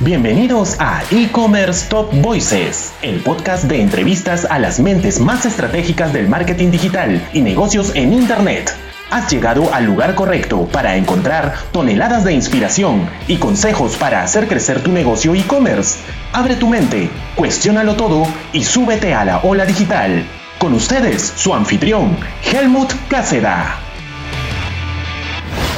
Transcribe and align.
Bienvenidos 0.00 0.74
a 0.80 1.04
E-Commerce 1.12 1.88
Top 1.88 2.12
Voices, 2.20 2.92
el 3.02 3.20
podcast 3.20 3.64
de 3.64 3.80
entrevistas 3.80 4.44
a 4.50 4.58
las 4.58 4.80
mentes 4.80 5.20
más 5.20 5.46
estratégicas 5.46 6.12
del 6.12 6.28
marketing 6.28 6.72
digital 6.72 7.24
y 7.32 7.42
negocios 7.42 7.94
en 7.94 8.12
Internet. 8.12 8.72
Has 9.12 9.30
llegado 9.30 9.72
al 9.72 9.84
lugar 9.84 10.16
correcto 10.16 10.68
para 10.72 10.96
encontrar 10.96 11.54
toneladas 11.70 12.24
de 12.24 12.32
inspiración 12.32 13.08
y 13.28 13.36
consejos 13.36 13.96
para 13.96 14.24
hacer 14.24 14.48
crecer 14.48 14.82
tu 14.82 14.90
negocio 14.90 15.32
e-commerce. 15.32 16.00
Abre 16.32 16.56
tu 16.56 16.68
mente, 16.68 17.08
cuestiónalo 17.36 17.94
todo 17.94 18.26
y 18.52 18.64
súbete 18.64 19.14
a 19.14 19.24
la 19.24 19.38
ola 19.44 19.64
digital. 19.64 20.26
Con 20.58 20.74
ustedes, 20.74 21.22
su 21.22 21.54
anfitrión, 21.54 22.16
Helmut 22.42 22.92
Cáceda. 23.08 23.78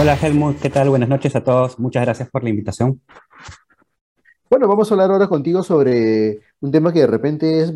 Hola 0.00 0.16
Helmut, 0.20 0.58
¿qué 0.60 0.70
tal? 0.70 0.88
Buenas 0.88 1.10
noches 1.10 1.36
a 1.36 1.44
todos. 1.44 1.78
Muchas 1.78 2.02
gracias 2.02 2.30
por 2.30 2.42
la 2.42 2.48
invitación. 2.48 3.00
Bueno, 4.48 4.68
vamos 4.68 4.91
a 4.91 4.95
hablar 4.95 5.10
ahora 5.10 5.27
contigo 5.27 5.62
sobre 5.64 6.41
un 6.60 6.73
tema 6.73 6.92
que 6.92 7.01
de 7.01 7.06
repente 7.06 7.74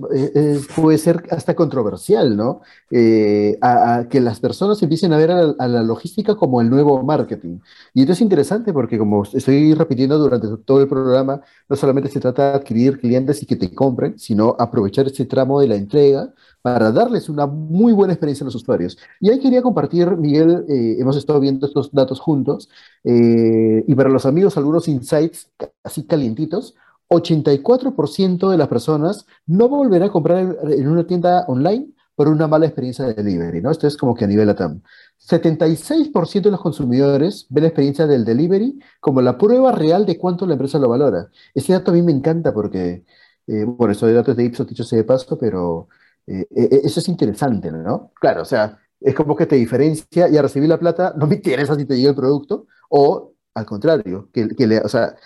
puede 0.74 0.98
ser 0.98 1.22
hasta 1.30 1.54
controversial, 1.54 2.36
¿no? 2.36 2.62
Eh, 2.90 3.58
a, 3.60 4.06
que 4.08 4.20
las 4.20 4.40
personas 4.40 4.82
empiecen 4.82 5.12
a 5.12 5.18
ver 5.18 5.30
a, 5.30 5.68
la 5.68 5.82
logística 5.82 6.34
como 6.34 6.60
el 6.60 6.70
nuevo 6.70 7.02
marketing. 7.02 7.58
Y 7.92 8.00
esto 8.02 8.14
es 8.14 8.20
interesante 8.20 8.72
porque, 8.72 8.98
como 8.98 9.22
estoy 9.22 9.74
repitiendo 9.74 10.18
durante 10.18 10.48
todo 10.64 10.80
el 10.80 10.88
programa, 10.88 11.42
no 11.68 11.76
solamente 11.76 12.08
se 12.08 12.20
trata 12.20 12.50
de 12.50 12.56
adquirir 12.58 12.98
clientes 12.98 13.42
y 13.42 13.46
que 13.46 13.56
te 13.56 13.74
compren, 13.74 14.18
sino 14.18 14.56
aprovechar 14.58 15.06
este 15.06 15.26
tramo 15.26 15.60
de 15.60 15.68
la 15.68 15.74
entrega 15.76 16.32
para 16.62 16.90
darles 16.92 17.28
una 17.28 17.46
muy 17.46 17.92
buena 17.92 18.12
experiencia 18.14 18.44
a 18.44 18.46
los 18.46 18.54
usuarios. 18.54 18.98
Y 19.20 19.30
ahí 19.30 19.40
quería 19.40 19.62
compartir, 19.62 20.16
Miguel, 20.16 20.64
eh, 20.68 20.96
hemos 20.98 21.16
estado 21.16 21.40
viendo 21.40 21.66
estos 21.66 21.90
datos 21.92 22.20
juntos, 22.20 22.68
eh, 23.04 23.84
y 23.86 23.94
para 23.94 24.10
los 24.10 24.26
amigos 24.26 24.56
algunos 24.56 24.88
insights 24.88 25.50
así 25.82 26.04
calientitos, 26.04 26.74
84% 27.10 28.50
de 28.50 28.56
las 28.56 28.68
personas 28.68 29.26
no 29.46 29.68
volverá 29.68 30.06
a 30.06 30.12
comprar 30.12 30.56
en 30.62 30.88
una 30.88 31.06
tienda 31.06 31.44
online 31.48 31.88
por 32.14 32.28
una 32.28 32.46
mala 32.46 32.66
experiencia 32.66 33.06
de 33.06 33.14
delivery, 33.14 33.62
¿no? 33.62 33.70
Esto 33.70 33.86
es 33.86 33.96
como 33.96 34.14
que 34.14 34.24
a 34.24 34.28
nivel 34.28 34.48
ATAM. 34.48 34.82
76% 35.18 36.42
de 36.42 36.50
los 36.50 36.60
consumidores 36.60 37.46
ven 37.48 37.64
la 37.64 37.68
experiencia 37.68 38.06
del 38.06 38.24
delivery 38.24 38.78
como 39.00 39.22
la 39.22 39.38
prueba 39.38 39.72
real 39.72 40.06
de 40.06 40.18
cuánto 40.18 40.46
la 40.46 40.52
empresa 40.52 40.78
lo 40.78 40.88
valora. 40.88 41.28
Ese 41.54 41.72
dato 41.72 41.90
a 41.90 41.94
mí 41.94 42.02
me 42.02 42.12
encanta 42.12 42.52
porque, 42.52 43.04
eh, 43.46 43.64
bueno, 43.64 43.92
eso 43.92 44.06
de 44.06 44.14
datos 44.14 44.36
de 44.36 44.44
Ipsos, 44.44 44.66
dicho 44.66 44.84
sea 44.84 44.98
de 44.98 45.04
paso, 45.04 45.38
pero 45.38 45.88
eh, 46.26 46.46
eh, 46.54 46.80
eso 46.84 47.00
es 47.00 47.08
interesante, 47.08 47.72
¿no? 47.72 48.12
Claro, 48.20 48.42
o 48.42 48.44
sea, 48.44 48.78
es 49.00 49.14
como 49.14 49.34
que 49.34 49.46
te 49.46 49.56
diferencia 49.56 50.28
y 50.28 50.36
a 50.36 50.42
recibir 50.42 50.68
la 50.68 50.78
plata 50.78 51.14
no 51.16 51.26
me 51.26 51.36
interesa 51.36 51.74
si 51.74 51.86
te 51.86 51.96
llega 51.96 52.10
el 52.10 52.16
producto 52.16 52.66
o 52.90 53.32
al 53.54 53.66
contrario, 53.66 54.28
que, 54.32 54.66
le, 54.66 54.80
o 54.80 54.88
sea, 54.88 55.16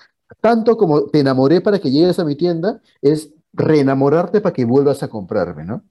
tanto 0.40 0.76
como 0.76 1.06
te 1.06 1.20
enamoré 1.20 1.60
para 1.60 1.78
que 1.78 1.90
llegues 1.90 2.18
a 2.18 2.24
mi 2.24 2.36
tienda, 2.36 2.80
es 3.00 3.30
reenamorarte 3.52 4.40
para 4.40 4.52
que 4.52 4.64
vuelvas 4.64 5.02
a 5.02 5.08
comprarme, 5.08 5.64
¿no? 5.64 5.84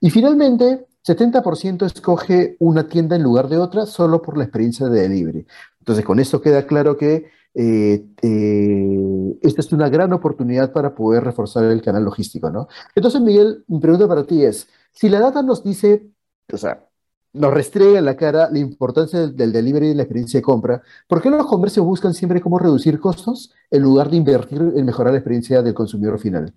Y 0.00 0.10
finalmente, 0.10 0.86
70% 1.02 1.86
escoge 1.86 2.56
una 2.60 2.88
tienda 2.88 3.16
en 3.16 3.22
lugar 3.22 3.48
de 3.48 3.56
otra 3.56 3.86
solo 3.86 4.22
por 4.22 4.36
la 4.36 4.44
experiencia 4.44 4.88
de 4.88 5.02
delivery. 5.02 5.46
Entonces, 5.80 6.04
con 6.04 6.20
esto 6.20 6.40
queda 6.40 6.66
claro 6.66 6.96
que 6.96 7.30
eh, 7.54 8.04
eh, 8.22 9.38
esta 9.42 9.60
es 9.60 9.72
una 9.72 9.88
gran 9.88 10.12
oportunidad 10.12 10.72
para 10.72 10.94
poder 10.94 11.24
reforzar 11.24 11.64
el 11.64 11.82
canal 11.82 12.04
logístico, 12.04 12.50
¿no? 12.50 12.68
Entonces, 12.94 13.20
Miguel, 13.20 13.64
mi 13.68 13.80
pregunta 13.80 14.06
para 14.06 14.24
ti 14.24 14.44
es, 14.44 14.68
si 14.92 15.08
la 15.08 15.20
data 15.20 15.42
nos 15.42 15.64
dice, 15.64 16.10
o 16.52 16.56
sea, 16.56 16.87
nos 17.32 17.52
restrega 17.52 17.98
en 17.98 18.04
la 18.04 18.16
cara 18.16 18.48
la 18.50 18.58
importancia 18.58 19.26
del, 19.26 19.52
delivery 19.52 19.88
y 19.88 19.94
la 19.94 20.02
experiencia 20.02 20.38
de 20.38 20.42
compra, 20.42 20.82
¿por 21.06 21.22
qué 21.22 21.30
los 21.30 21.46
comercios 21.46 21.84
buscan 21.84 22.14
siempre 22.14 22.40
cómo 22.40 22.58
reducir 22.58 22.98
costos 22.98 23.52
en 23.70 23.82
lugar 23.82 24.10
de 24.10 24.16
invertir 24.16 24.60
en 24.60 24.84
mejorar 24.84 25.12
la 25.12 25.18
experiencia 25.18 25.62
del 25.62 25.74
consumidor 25.74 26.18
final? 26.18 26.54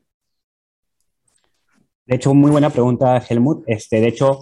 De 2.06 2.16
hecho, 2.16 2.34
muy 2.34 2.52
buena 2.52 2.70
pregunta, 2.70 3.18
Helmut. 3.18 3.64
Este, 3.68 4.02
de 4.02 4.08
hecho, 4.08 4.40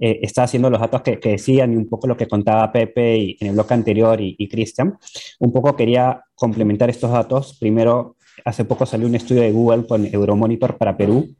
eh, 0.00 0.18
está 0.22 0.42
haciendo 0.42 0.68
los 0.70 0.80
datos 0.80 1.02
que, 1.02 1.16
decían 1.22 1.72
y 1.72 1.76
un 1.76 1.88
poco 1.88 2.08
lo 2.08 2.16
que 2.16 2.26
contaba 2.26 2.72
Pepe 2.72 3.16
y, 3.16 3.36
en 3.40 3.48
el 3.48 3.54
bloque 3.54 3.74
anterior 3.74 4.20
y, 4.20 4.48
Cristian. 4.48 4.98
Un 5.38 5.52
poco 5.52 5.76
quería 5.76 6.24
complementar 6.34 6.90
estos 6.90 7.12
datos. 7.12 7.56
Primero, 7.60 8.16
hace 8.44 8.64
poco 8.64 8.86
salió 8.86 9.06
un 9.06 9.14
estudio 9.14 9.42
de 9.42 9.52
Google 9.52 9.86
con 9.86 10.04
Euromonitor 10.06 10.76
para 10.76 10.96
Perú, 10.96 11.36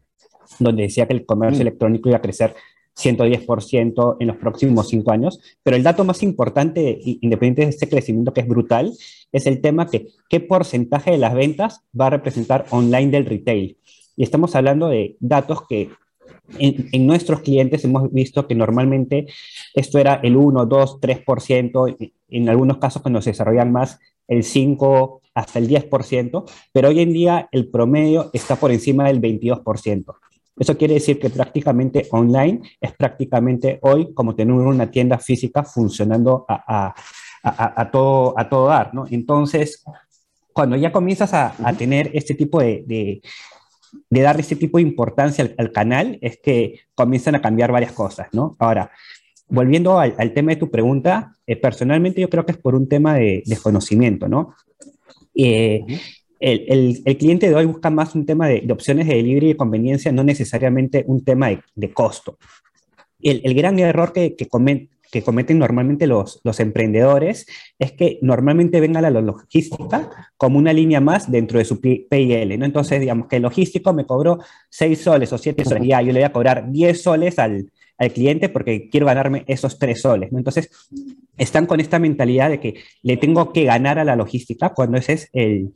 donde 0.61 0.85
decía 0.85 1.07
que 1.07 1.15
el 1.15 1.27
comercio 1.27 1.59
mm. 1.59 1.67
electrónico 1.67 2.09
iba 2.09 2.19
a 2.19 2.23
crecer 2.23 2.55
110% 2.97 4.17
en 4.21 4.27
los 4.27 4.37
próximos 4.37 4.89
cinco 4.89 5.13
años, 5.13 5.41
pero 5.63 5.77
el 5.77 5.83
dato 5.83 6.05
más 6.05 6.23
importante, 6.23 6.99
independiente 7.03 7.63
de 7.63 7.69
este 7.69 7.89
crecimiento 7.89 8.33
que 8.33 8.43
es 8.43 8.49
brutal, 8.49 8.93
es 9.33 9.47
el 9.47 9.61
tema 9.61 9.89
que 9.89 10.09
qué 10.29 10.41
porcentaje 10.41 11.11
de 11.11 11.19
las 11.19 11.35
ventas 11.35 11.81
va 11.99 12.07
a 12.07 12.11
representar 12.11 12.67
online 12.71 13.11
del 13.11 13.27
retail. 13.27 13.79
Y 14.17 14.23
estamos 14.23 14.55
hablando 14.55 14.89
de 14.89 15.17
datos 15.21 15.67
que 15.67 15.91
en, 16.59 17.07
nuestros 17.07 17.41
clientes 17.41 17.85
hemos 17.85 18.13
visto 18.13 18.47
que 18.47 18.55
normalmente 18.55 19.27
esto 19.75 19.99
era 19.99 20.21
el 20.23 20.37
1, 20.37 20.67
2, 20.67 21.01
3%, 21.01 22.13
en 22.29 22.49
algunos 22.49 22.79
casos 22.79 23.03
cuando 23.03 23.23
se 23.23 23.31
desarrollan 23.31 23.73
más 23.73 23.99
el 24.29 24.45
5 24.45 25.21
hasta 25.35 25.59
el 25.59 25.69
10%, 25.69 26.45
pero 26.73 26.89
hoy 26.89 27.01
en 27.01 27.13
día 27.13 27.49
el 27.53 27.69
promedio 27.69 28.31
está 28.33 28.57
por 28.57 28.71
encima 28.71 29.07
del 29.07 29.21
22%. 29.21 30.15
Eso 30.57 30.77
quiere 30.77 30.95
decir 30.95 31.19
que 31.19 31.31
prácticamente 31.31 32.07
online 32.11 32.61
es 32.81 32.93
prácticamente 32.93 33.79
hoy 33.83 34.13
como 34.13 34.35
tener 34.35 34.55
una 34.55 34.91
tienda 34.91 35.19
física 35.19 35.65
funcionando 35.65 36.45
a, 36.49 36.95
todo, 37.91 38.35
a 38.39 38.49
todo 38.49 38.67
dar, 38.67 38.95
¿no? 38.95 39.07
Entonces, 39.11 39.83
cuando 40.53 40.77
ya 40.77 40.93
comienzas 40.93 41.33
a, 41.35 41.55
tener 41.77 42.11
este 42.15 42.35
tipo 42.35 42.61
de, 42.61 43.23
de 44.11 44.21
darle 44.21 44.43
ese 44.43 44.57
tipo 44.57 44.79
de 44.79 44.83
importancia 44.83 45.55
al, 45.57 45.73
canal 45.73 46.19
es 46.21 46.39
que 46.39 46.81
comienzan 46.95 47.35
a 47.35 47.43
cambiar 47.43 47.73
varias 47.73 47.93
cosas, 47.93 48.29
¿no? 48.33 48.57
Ahora, 48.59 48.91
volviendo 49.49 49.99
al, 49.99 50.33
tema 50.33 50.51
de 50.51 50.57
tu 50.57 50.71
pregunta, 50.71 51.37
eh, 51.47 51.57
personalmente 51.57 52.21
yo 52.21 52.29
creo 52.29 52.47
que 52.47 52.53
es 52.53 52.59
por 52.59 52.75
un 52.75 52.89
tema 52.89 53.15
de 53.15 53.43
desconocimiento, 53.47 54.29
¿no? 54.29 54.55
Eh, 55.35 55.81
el, 56.43 57.03
el, 57.05 57.17
cliente 57.19 57.49
de 57.49 57.55
hoy 57.55 57.67
busca 57.67 57.91
más 57.91 58.15
un 58.15 58.27
tema 58.27 58.49
de, 58.49 58.67
opciones 58.71 59.07
de 59.07 59.15
delivery 59.15 59.47
y 59.47 59.49
de 59.51 59.57
conveniencia, 59.57 60.13
no 60.13 60.25
necesariamente 60.25 61.05
un 61.07 61.25
tema 61.25 61.49
de, 61.49 61.61
de 61.75 61.93
costo. 61.93 62.37
El, 63.21 63.41
el, 63.45 63.55
gran 63.55 63.79
error 63.79 64.13
que, 64.13 64.35
que, 64.35 64.49
que 65.13 65.23
cometen 65.23 65.59
normalmente 65.59 66.07
los, 66.07 66.41
los 66.43 66.59
emprendedores 66.59 67.47
es 67.79 67.93
que 67.93 68.19
normalmente 68.23 68.81
ven 68.81 68.97
a 68.97 69.01
la 69.01 69.11
logística 69.11 70.11
como 70.37 70.59
una 70.59 70.73
línea 70.73 71.01
más 71.01 71.31
dentro 71.31 71.59
de 71.59 71.65
su 71.65 71.81
PIL, 71.81 72.59
¿no? 72.59 72.65
Entonces, 72.65 73.01
digamos 73.01 73.29
que 73.29 73.37
el 73.37 73.43
logístico 73.43 73.93
me 73.93 74.07
cobró 74.07 74.39
6 74.71 75.01
soles 75.01 75.33
o 75.33 75.39
7 75.39 75.65
soles, 75.65 75.87
ya 75.87 76.03
yo 76.03 76.13
le 76.13 76.21
voy 76.21 76.25
a 76.25 76.33
cobrar 76.33 76.71
10 76.73 77.01
soles 77.01 77.39
al, 77.39 77.71
al 78.03 78.13
cliente 78.13 78.49
porque 78.49 78.89
quiero 78.91 79.07
ganarme 79.07 79.45
esos 79.47 79.79
3 79.79 80.01
soles, 80.01 80.33
¿no? 80.33 80.39
Entonces, 80.39 80.71
están 81.37 81.67
con 81.67 81.81
esta 81.81 81.99
mentalidad 81.99 82.51
de 82.51 82.61
que 82.61 82.75
le 83.03 83.17
tengo 83.17 83.53
que 83.53 83.65
ganar 83.65 83.99
a 83.99 84.05
la 84.05 84.17
logística 84.17 84.71
cuando 84.71 84.99
ese 84.99 85.13
es 85.15 85.31
el, 85.33 85.73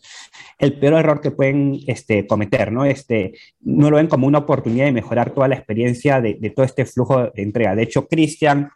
el 0.59 0.79
peor 0.79 0.95
error 0.95 1.21
que 1.21 1.31
pueden 1.31 1.79
este, 1.87 2.27
cometer, 2.27 2.73
¿no? 2.73 2.85
Este, 2.85 3.33
no 3.61 3.91
lo 3.91 3.97
ven 3.97 4.09
como 4.09 4.27
una 4.27 4.39
oportunidad 4.39 4.87
de 4.87 4.93
mejorar 4.93 5.31
toda 5.31 5.49
la 5.49 5.55
experiencia 5.55 6.21
de, 6.21 6.35
de 6.35 6.51
todo 6.51 6.67
este 6.67 6.85
flujo 6.85 7.31
de 7.31 7.43
entrega. 7.43 7.75
De 7.75 7.85
hecho, 7.85 8.07
Cristian 8.07 8.71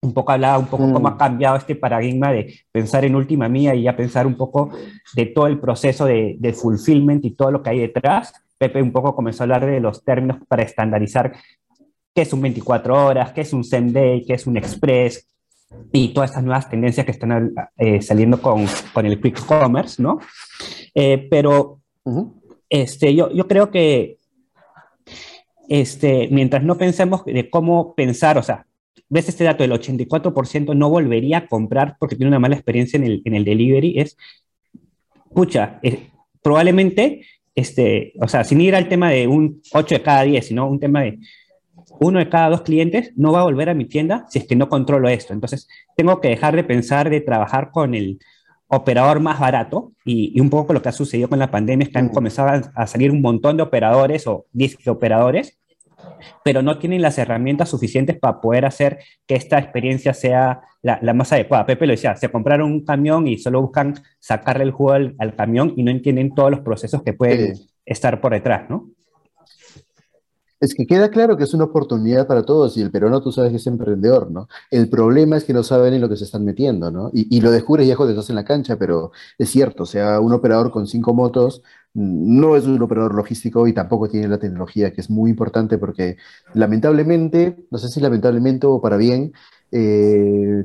un 0.00 0.14
poco 0.14 0.32
hablaba 0.32 0.58
un 0.58 0.66
poco 0.66 0.92
cómo 0.92 1.08
ha 1.08 1.14
mm. 1.14 1.18
cambiado 1.18 1.56
este 1.56 1.74
paradigma 1.74 2.32
de 2.32 2.54
pensar 2.70 3.04
en 3.04 3.16
última 3.16 3.48
mía 3.48 3.74
y 3.74 3.82
ya 3.82 3.96
pensar 3.96 4.26
un 4.26 4.36
poco 4.36 4.70
de 5.14 5.26
todo 5.26 5.46
el 5.46 5.58
proceso 5.58 6.04
de, 6.04 6.36
de, 6.38 6.52
fulfillment 6.52 7.24
y 7.24 7.32
todo 7.32 7.50
lo 7.50 7.62
que 7.62 7.70
hay 7.70 7.80
detrás. 7.80 8.32
Pepe 8.58 8.82
un 8.82 8.92
poco 8.92 9.14
comenzó 9.14 9.42
a 9.42 9.44
hablar 9.44 9.66
de 9.66 9.80
los 9.80 10.04
términos 10.04 10.38
para 10.48 10.62
estandarizar 10.62 11.32
qué 12.18 12.22
es 12.22 12.32
un 12.32 12.40
24 12.40 13.06
horas, 13.06 13.30
qué 13.30 13.42
es 13.42 13.52
un 13.52 13.62
same 13.62 13.92
day, 13.92 14.24
qué 14.24 14.34
es 14.34 14.44
un 14.48 14.56
express 14.56 15.24
y 15.92 16.08
todas 16.08 16.30
estas 16.30 16.42
nuevas 16.42 16.68
tendencias 16.68 17.06
que 17.06 17.12
están 17.12 17.54
eh, 17.76 18.02
saliendo 18.02 18.42
con, 18.42 18.66
con, 18.92 19.06
el 19.06 19.20
quick 19.20 19.46
commerce, 19.46 20.02
¿no? 20.02 20.18
Eh, 20.96 21.28
pero 21.30 21.78
este, 22.68 23.14
yo, 23.14 23.30
yo 23.30 23.46
creo 23.46 23.70
que 23.70 24.18
este, 25.68 26.26
mientras 26.32 26.64
no 26.64 26.76
pensemos 26.76 27.24
de 27.24 27.48
cómo 27.48 27.94
pensar, 27.94 28.36
o 28.36 28.42
sea, 28.42 28.66
ves 29.08 29.28
este 29.28 29.44
dato 29.44 29.62
del 29.62 29.70
84% 29.70 30.74
no 30.74 30.90
volvería 30.90 31.38
a 31.38 31.46
comprar 31.46 31.98
porque 32.00 32.16
tiene 32.16 32.30
una 32.30 32.40
mala 32.40 32.56
experiencia 32.56 32.96
en 32.96 33.04
el, 33.04 33.22
en 33.24 33.36
el 33.36 33.44
delivery, 33.44 34.00
es, 34.00 34.16
pucha, 35.32 35.78
eh, 35.84 36.08
probablemente, 36.42 37.24
este, 37.54 38.12
o 38.20 38.26
sea, 38.26 38.42
sin 38.42 38.60
ir 38.60 38.74
al 38.74 38.88
tema 38.88 39.08
de 39.08 39.28
un 39.28 39.62
8 39.72 39.94
de 39.94 40.02
cada 40.02 40.22
10, 40.24 40.48
sino 40.48 40.68
un 40.68 40.80
tema 40.80 41.02
de 41.02 41.20
uno 42.00 42.18
de 42.18 42.28
cada 42.28 42.50
dos 42.50 42.62
clientes 42.62 43.12
no 43.16 43.32
va 43.32 43.40
a 43.40 43.44
volver 43.44 43.68
a 43.68 43.74
mi 43.74 43.84
tienda 43.84 44.26
si 44.28 44.38
es 44.38 44.46
que 44.46 44.56
no 44.56 44.68
controlo 44.68 45.08
esto. 45.08 45.32
Entonces, 45.32 45.68
tengo 45.96 46.20
que 46.20 46.28
dejar 46.28 46.56
de 46.56 46.64
pensar 46.64 47.10
de 47.10 47.20
trabajar 47.20 47.70
con 47.70 47.94
el 47.94 48.18
operador 48.68 49.20
más 49.20 49.40
barato 49.40 49.92
y, 50.04 50.38
un 50.40 50.50
poco 50.50 50.72
lo 50.72 50.82
que 50.82 50.90
ha 50.90 50.92
sucedido 50.92 51.28
con 51.28 51.38
la 51.38 51.50
pandemia 51.50 51.86
es 51.86 51.92
que 51.92 51.98
han 51.98 52.06
mm. 52.06 52.12
comenzado 52.12 52.70
a, 52.74 52.86
salir 52.86 53.10
un 53.10 53.22
montón 53.22 53.56
de 53.56 53.62
operadores 53.62 54.26
o 54.26 54.46
disque 54.52 54.90
operadores, 54.90 55.58
pero 56.44 56.62
no 56.62 56.78
tienen 56.78 57.02
las 57.02 57.18
herramientas 57.18 57.70
suficientes 57.70 58.18
para 58.18 58.40
poder 58.40 58.66
hacer 58.66 58.98
que 59.26 59.34
esta 59.34 59.58
experiencia 59.58 60.12
sea 60.14 60.60
la, 60.82 61.14
más 61.14 61.32
adecuada. 61.32 61.66
Pepe 61.66 61.86
lo 61.86 61.92
decía, 61.92 62.14
se 62.16 62.28
compraron 62.28 62.70
un 62.70 62.84
camión 62.84 63.26
y 63.26 63.38
solo 63.38 63.62
buscan 63.62 63.94
sacarle 64.18 64.64
el 64.64 64.70
juego 64.70 65.14
al, 65.18 65.34
camión 65.36 65.72
y 65.76 65.82
no 65.82 65.90
entienden 65.90 66.34
todos 66.34 66.50
los 66.50 66.60
procesos 66.60 67.02
que 67.02 67.14
pueden 67.14 67.54
estar 67.84 68.20
por 68.20 68.32
detrás, 68.32 68.68
¿no? 68.68 68.90
Es 70.60 70.74
que 70.74 70.86
queda 70.86 71.08
claro 71.10 71.36
que 71.36 71.44
es 71.44 71.54
una 71.54 71.64
oportunidad 71.64 72.26
para 72.26 72.42
todos 72.42 72.76
y 72.76 72.82
el 72.82 72.90
peruano 72.90 73.22
tú 73.22 73.30
sabes 73.30 73.50
que 73.52 73.58
es 73.58 73.66
emprendedor, 73.68 74.30
¿no? 74.30 74.48
El 74.70 74.88
problema 74.88 75.36
es 75.36 75.44
que 75.44 75.52
no 75.52 75.62
saben 75.62 75.94
en 75.94 76.00
lo 76.00 76.08
que 76.08 76.16
se 76.16 76.24
están 76.24 76.44
metiendo, 76.44 76.90
¿no? 76.90 77.10
Y, 77.12 77.40
lo 77.40 77.52
descubres 77.52 77.86
ya 77.86 77.96
cuando 77.96 78.12
estás 78.12 78.30
en 78.30 78.36
la 78.36 78.44
cancha, 78.44 78.76
pero 78.76 79.12
es 79.38 79.50
cierto, 79.50 79.84
o 79.84 79.86
sea, 79.86 80.18
un 80.20 80.32
operador 80.32 80.72
con 80.72 80.86
cinco 80.88 81.14
motos 81.14 81.62
mm, 81.94 82.40
no 82.40 82.56
es 82.56 82.64
un 82.66 82.82
operador 82.82 83.14
logístico 83.14 83.68
y 83.68 83.72
tampoco 83.72 84.08
tiene 84.08 84.26
la 84.28 84.38
tecnología, 84.38 84.92
que 84.92 85.00
es 85.00 85.10
muy 85.10 85.30
importante 85.30 85.78
porque 85.78 86.16
lamentablemente, 86.54 87.56
no 87.70 87.78
sé 87.78 87.88
si 87.88 88.00
lamentablemente 88.00 88.66
o 88.66 88.80
para 88.80 88.96
bien, 88.96 89.32
eh, 89.70 90.64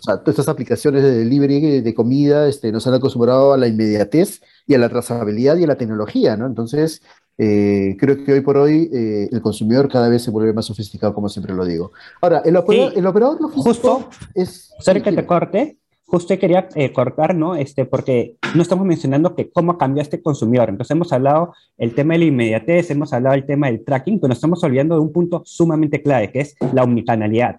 todas 0.00 0.28
estas 0.28 0.48
aplicaciones 0.48 1.02
de 1.02 1.18
delivery 1.18 1.80
de 1.80 1.94
comida 1.94 2.48
este, 2.48 2.72
nos 2.72 2.86
han 2.86 2.94
acostumbrado 2.94 3.52
a 3.52 3.56
la 3.58 3.66
inmediatez 3.68 4.40
y 4.66 4.74
a 4.74 4.78
la 4.78 4.88
trazabilidad 4.88 5.56
y 5.56 5.64
a 5.64 5.66
la 5.66 5.76
tecnología, 5.76 6.36
¿no? 6.36 6.46
Entonces, 6.46 7.02
eh, 7.38 7.96
creo 7.98 8.24
que 8.24 8.32
hoy 8.32 8.40
por 8.40 8.56
hoy 8.56 8.90
eh, 8.92 9.28
el 9.30 9.40
consumidor 9.40 9.88
cada 9.88 10.08
vez 10.08 10.22
se 10.22 10.30
vuelve 10.30 10.52
más 10.52 10.66
sofisticado, 10.66 11.14
como 11.14 11.28
siempre 11.28 11.54
lo 11.54 11.64
digo. 11.64 11.92
Ahora, 12.20 12.42
el 12.44 12.56
operador, 12.56 12.92
el 12.96 13.06
operador 13.06 13.40
logístico 13.40 13.62
justo, 13.62 14.08
es... 14.34 14.72
Sorry 14.80 15.02
que 15.02 15.12
te 15.12 15.26
corte, 15.26 15.78
justo 16.12 16.38
quería 16.38 16.68
eh, 16.74 16.92
cortar, 16.92 17.34
¿no? 17.34 17.56
Este, 17.56 17.86
porque 17.86 18.36
no 18.54 18.60
estamos 18.60 18.84
mencionando 18.84 19.34
que 19.34 19.50
cómo 19.50 19.78
cambió 19.78 20.02
este 20.02 20.20
consumidor. 20.20 20.68
Entonces 20.68 20.90
hemos 20.90 21.10
hablado 21.10 21.54
el 21.78 21.94
tema 21.94 22.12
de 22.12 22.18
la 22.18 22.24
inmediatez, 22.26 22.90
hemos 22.90 23.14
hablado 23.14 23.34
el 23.34 23.46
tema 23.46 23.68
del 23.68 23.82
tracking, 23.82 24.20
pero 24.20 24.28
nos 24.28 24.36
estamos 24.36 24.62
olvidando 24.62 24.94
de 24.96 25.00
un 25.00 25.10
punto 25.10 25.42
sumamente 25.46 26.02
clave, 26.02 26.30
que 26.30 26.40
es 26.40 26.54
la 26.74 26.82
omnicanalidad. 26.82 27.56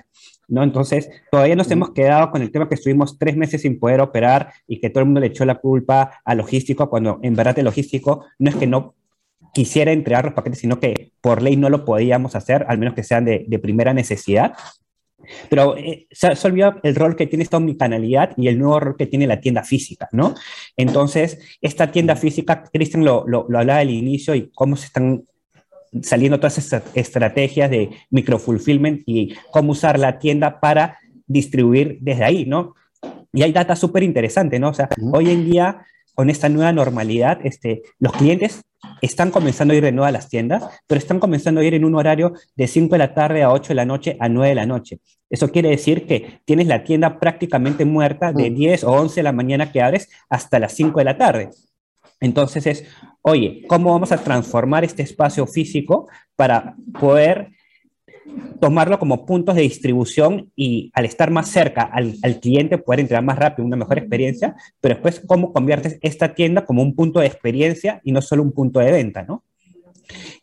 ¿No? 0.48 0.62
Entonces, 0.62 1.10
todavía 1.32 1.56
nos 1.56 1.72
hemos 1.72 1.92
quedado 1.92 2.30
con 2.30 2.44
el 2.44 2.52
tema 2.52 2.70
que 2.70 2.76
estuvimos 2.76 3.18
tres 3.18 3.36
meses 3.36 3.62
sin 3.62 3.80
poder 3.80 4.02
operar 4.02 4.52
y 4.68 4.80
que 4.80 4.92
todo 4.92 5.00
el 5.00 5.06
mundo 5.06 5.22
le 5.22 5.28
echó 5.28 5.46
la 5.46 5.56
culpa 5.56 6.22
a 6.24 6.36
logístico, 6.36 6.92
cuando 6.92 7.20
en 7.24 7.34
verdad 7.34 7.58
el 7.58 7.66
logístico 7.66 8.26
no 8.38 8.52
es 8.52 8.56
que 8.58 8.68
no 8.68 8.94
quisiera 9.54 9.92
entregar 9.92 10.26
los 10.26 10.34
paquetes, 10.34 10.60
sino 10.60 10.80
que 10.80 11.12
por 11.22 11.42
ley 11.42 11.56
no 11.56 11.70
lo 11.70 11.86
podíamos 11.86 12.36
hacer, 12.36 12.66
al 12.68 12.80
menos 12.80 12.96
que 12.96 13.04
sean 13.04 13.24
de, 13.24 13.60
primera 13.62 13.94
necesidad. 13.94 14.54
Pero 15.50 15.78
eh, 15.78 16.08
se, 16.12 16.28
ha 16.28 16.38
olvidado 16.44 16.80
el 16.84 16.96
rol 16.96 17.16
que 17.16 17.28
tiene 17.28 17.44
esta 17.44 17.58
omnicanalidad 17.58 18.32
y 18.36 18.50
el 18.50 18.60
nuevo 18.60 18.80
rol 18.80 18.98
que 18.98 19.06
tiene 19.06 19.28
la 19.28 19.40
tienda 19.40 19.64
física, 19.64 20.10
¿no? 20.12 20.36
Entonces, 20.76 21.40
esta 21.62 21.92
tienda 21.92 22.18
física, 22.18 22.64
Cristian 22.74 23.06
lo, 23.06 23.24
lo, 23.26 23.46
lo 23.48 23.60
hablaba 23.60 23.80
al 23.80 23.90
inicio 23.90 24.36
y 24.36 24.52
cómo 24.54 24.76
se 24.76 24.88
están 24.88 25.24
saliendo 26.02 26.40
todas 26.40 26.58
estas 26.58 26.84
estrategias 26.96 27.70
de 27.70 27.92
microfulfillment 28.10 29.04
y 29.06 29.36
cómo 29.52 29.74
usar 29.74 30.00
la 30.00 30.18
tienda 30.18 30.60
para 30.60 30.98
distribuir 31.28 32.00
desde 32.02 32.24
ahí, 32.24 32.46
¿no? 32.46 32.76
Y 33.32 33.44
hay 33.44 33.52
data 33.52 33.76
súper 33.76 34.04
interesante, 34.04 34.60
¿no? 34.60 34.70
O 34.70 34.74
sea, 34.74 34.90
hoy 35.12 35.30
en 35.30 35.50
día, 35.50 35.86
con 36.16 36.30
esta 36.30 36.50
nueva 36.50 36.72
normalidad, 36.72 37.40
este, 37.44 37.84
los 38.00 38.14
clientes 38.14 38.62
están 39.02 39.32
comenzando 39.32 39.74
a 39.74 39.78
ir 39.78 39.84
de 39.84 39.92
nuevo 39.92 40.06
a 40.06 40.12
las 40.12 40.30
tiendas, 40.30 40.64
pero 40.88 41.00
están 41.00 41.20
comenzando 41.20 41.62
a 41.62 41.64
ir 41.64 41.74
en 41.74 41.86
un 41.86 41.96
horario 41.96 42.34
de 42.56 42.68
5 42.68 42.94
de 42.94 43.00
la 43.00 43.14
tarde 43.14 43.44
a 43.44 43.52
8 43.52 43.70
de 43.70 43.76
la 43.76 43.86
noche 43.86 44.18
a 44.20 44.30
9 44.30 44.50
de 44.50 44.56
la 44.56 44.66
noche. 44.66 45.00
Eso 45.30 45.50
quiere 45.50 45.70
decir 45.70 46.06
que 46.06 46.42
tienes 46.46 46.68
la 46.68 46.84
tienda 46.84 47.20
prácticamente 47.20 47.86
muerta 47.86 48.32
de 48.32 48.50
10 48.50 48.84
mm. 48.84 48.88
o 48.88 48.92
11 48.92 49.16
de 49.16 49.24
la 49.24 49.32
mañana 49.32 49.72
que 49.72 49.82
abres 49.82 50.10
hasta 50.30 50.60
las 50.60 50.74
5 50.74 51.00
de 51.00 51.06
la 51.06 51.18
tarde. 51.18 51.50
Entonces 52.20 52.66
es, 52.68 52.86
oye, 53.22 53.64
¿cómo 53.68 53.92
vamos 53.92 54.12
a 54.12 54.18
transformar 54.18 54.84
este 54.84 55.04
espacio 55.04 55.46
físico 55.46 56.08
para 56.36 56.76
poder 57.00 57.50
tomarlo 58.60 59.00
como 59.00 59.26
puntos 59.26 59.56
de 59.56 59.62
distribución 59.62 60.52
y 60.56 60.92
al 60.94 61.06
estar 61.06 61.32
más 61.32 61.50
cerca 61.50 61.82
al, 61.84 62.16
cliente 62.40 62.78
poder 62.78 63.02
entregar 63.02 63.24
más 63.24 63.38
rápido, 63.38 63.66
una 63.66 63.76
mejor 63.76 63.98
experiencia, 63.98 64.56
pero 64.80 64.96
después 64.96 65.22
cómo 65.26 65.52
conviertes 65.52 65.98
esta 66.02 66.34
tienda 66.34 66.66
como 66.66 66.82
un 66.82 66.96
punto 66.96 67.20
de 67.20 67.28
experiencia 67.28 68.00
y 68.04 68.12
no 68.12 68.22
solo 68.22 68.44
un 68.44 68.52
punto 68.52 68.80
de 68.80 68.92
venta, 68.92 69.24
¿no? 69.24 69.44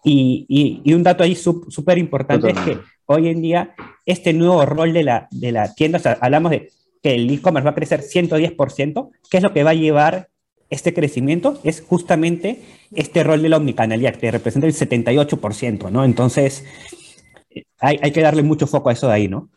Y, 0.04 0.82
y, 0.84 0.94
un 0.94 1.02
dato 1.02 1.22
ahí 1.22 1.34
súper 1.34 1.98
importante 1.98 2.50
es 2.50 2.58
que 2.60 2.78
hoy 3.06 3.28
en 3.28 3.42
día 3.42 3.75
este 4.06 4.32
nuevo 4.32 4.64
rol 4.64 4.92
de 4.92 5.02
la, 5.02 5.28
de 5.31 5.52
la 5.52 5.75
tienda, 5.75 5.98
o 5.98 6.00
sea, 6.00 6.19
hablamos 6.20 6.50
de 6.50 6.70
que 7.02 7.14
el 7.14 7.31
e-commerce 7.31 7.64
va 7.64 7.70
a 7.70 7.75
crecer 7.75 8.00
110%, 8.00 9.10
¿qué 9.31 9.37
es 9.37 9.42
lo 9.42 9.52
que 9.52 9.64
va 9.64 9.70
a 9.70 9.75
llevar 9.75 10.28
este 10.70 10.94
crecimiento? 10.94 11.60
Es 11.64 11.82
justamente 11.82 12.62
este 12.94 13.22
rol 13.25 13.42
de 13.42 13.48
la 13.48 13.56
omnicanalidad, 13.58 14.16
que 14.16 14.31
representa 14.31 14.66
el 14.66 14.75
78%, 14.75 15.90
¿no? 15.90 16.04
Entonces, 16.04 16.64
hay, 17.79 18.12
que 18.12 18.23
darle 18.23 18.43
mucho 18.43 18.67
foco 18.67 18.88
a 18.88 18.93
eso 18.93 19.06
de 19.08 19.14
ahí, 19.14 19.29
¿no? 19.29 19.49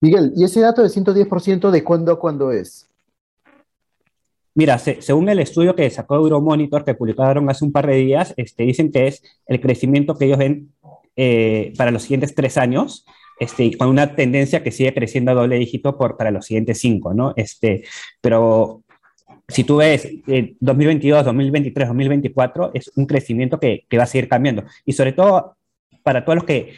Miguel, 0.00 0.32
¿y 0.34 0.44
ese 0.44 0.60
dato 0.60 0.82
de 0.82 0.88
110% 0.88 1.70
de 1.70 1.84
cuándo 1.84 2.12
a 2.12 2.18
cuándo 2.18 2.52
es? 2.52 2.88
Mira, 4.54 4.78
según 4.78 5.28
el 5.28 5.38
estudio 5.38 5.76
que 5.76 5.88
sacó 5.90 6.16
Euromonitor, 6.16 6.84
que 6.84 6.94
publicaron 6.94 7.48
hace 7.50 7.64
un 7.64 7.72
par 7.72 7.86
de 7.86 7.96
días, 7.96 8.34
este, 8.36 8.64
dicen 8.64 8.90
que 8.90 9.06
es 9.06 9.22
el 9.46 9.60
crecimiento 9.60 10.16
que 10.16 10.24
ellos 10.24 10.38
ven 10.38 10.72
eh, 11.16 11.72
para 11.76 11.90
los 11.90 12.02
siguientes 12.02 12.34
tres 12.34 12.56
años, 12.56 13.04
este, 13.38 13.76
con 13.76 13.88
una 13.88 14.14
tendencia 14.14 14.62
que 14.62 14.70
sigue 14.70 14.92
creciendo 14.92 15.30
a 15.30 15.34
doble 15.34 15.58
dígito 15.58 15.96
por, 15.96 16.16
para 16.16 16.30
los 16.30 16.46
siguientes 16.46 16.78
cinco, 16.80 17.14
¿no? 17.14 17.32
Este, 17.36 17.84
pero 18.20 18.82
si 19.50 19.64
tú 19.64 19.76
ves 19.76 20.08
2022, 20.60 21.24
2023, 21.24 21.88
2024, 21.88 22.70
es 22.74 22.90
un 22.96 23.06
crecimiento 23.06 23.58
que, 23.58 23.84
que 23.88 23.96
va 23.96 24.04
a 24.04 24.06
seguir 24.06 24.28
cambiando. 24.28 24.64
Y 24.84 24.92
sobre 24.92 25.12
todo 25.12 25.56
para 26.02 26.24
todos 26.24 26.36
los 26.36 26.44
que, 26.44 26.74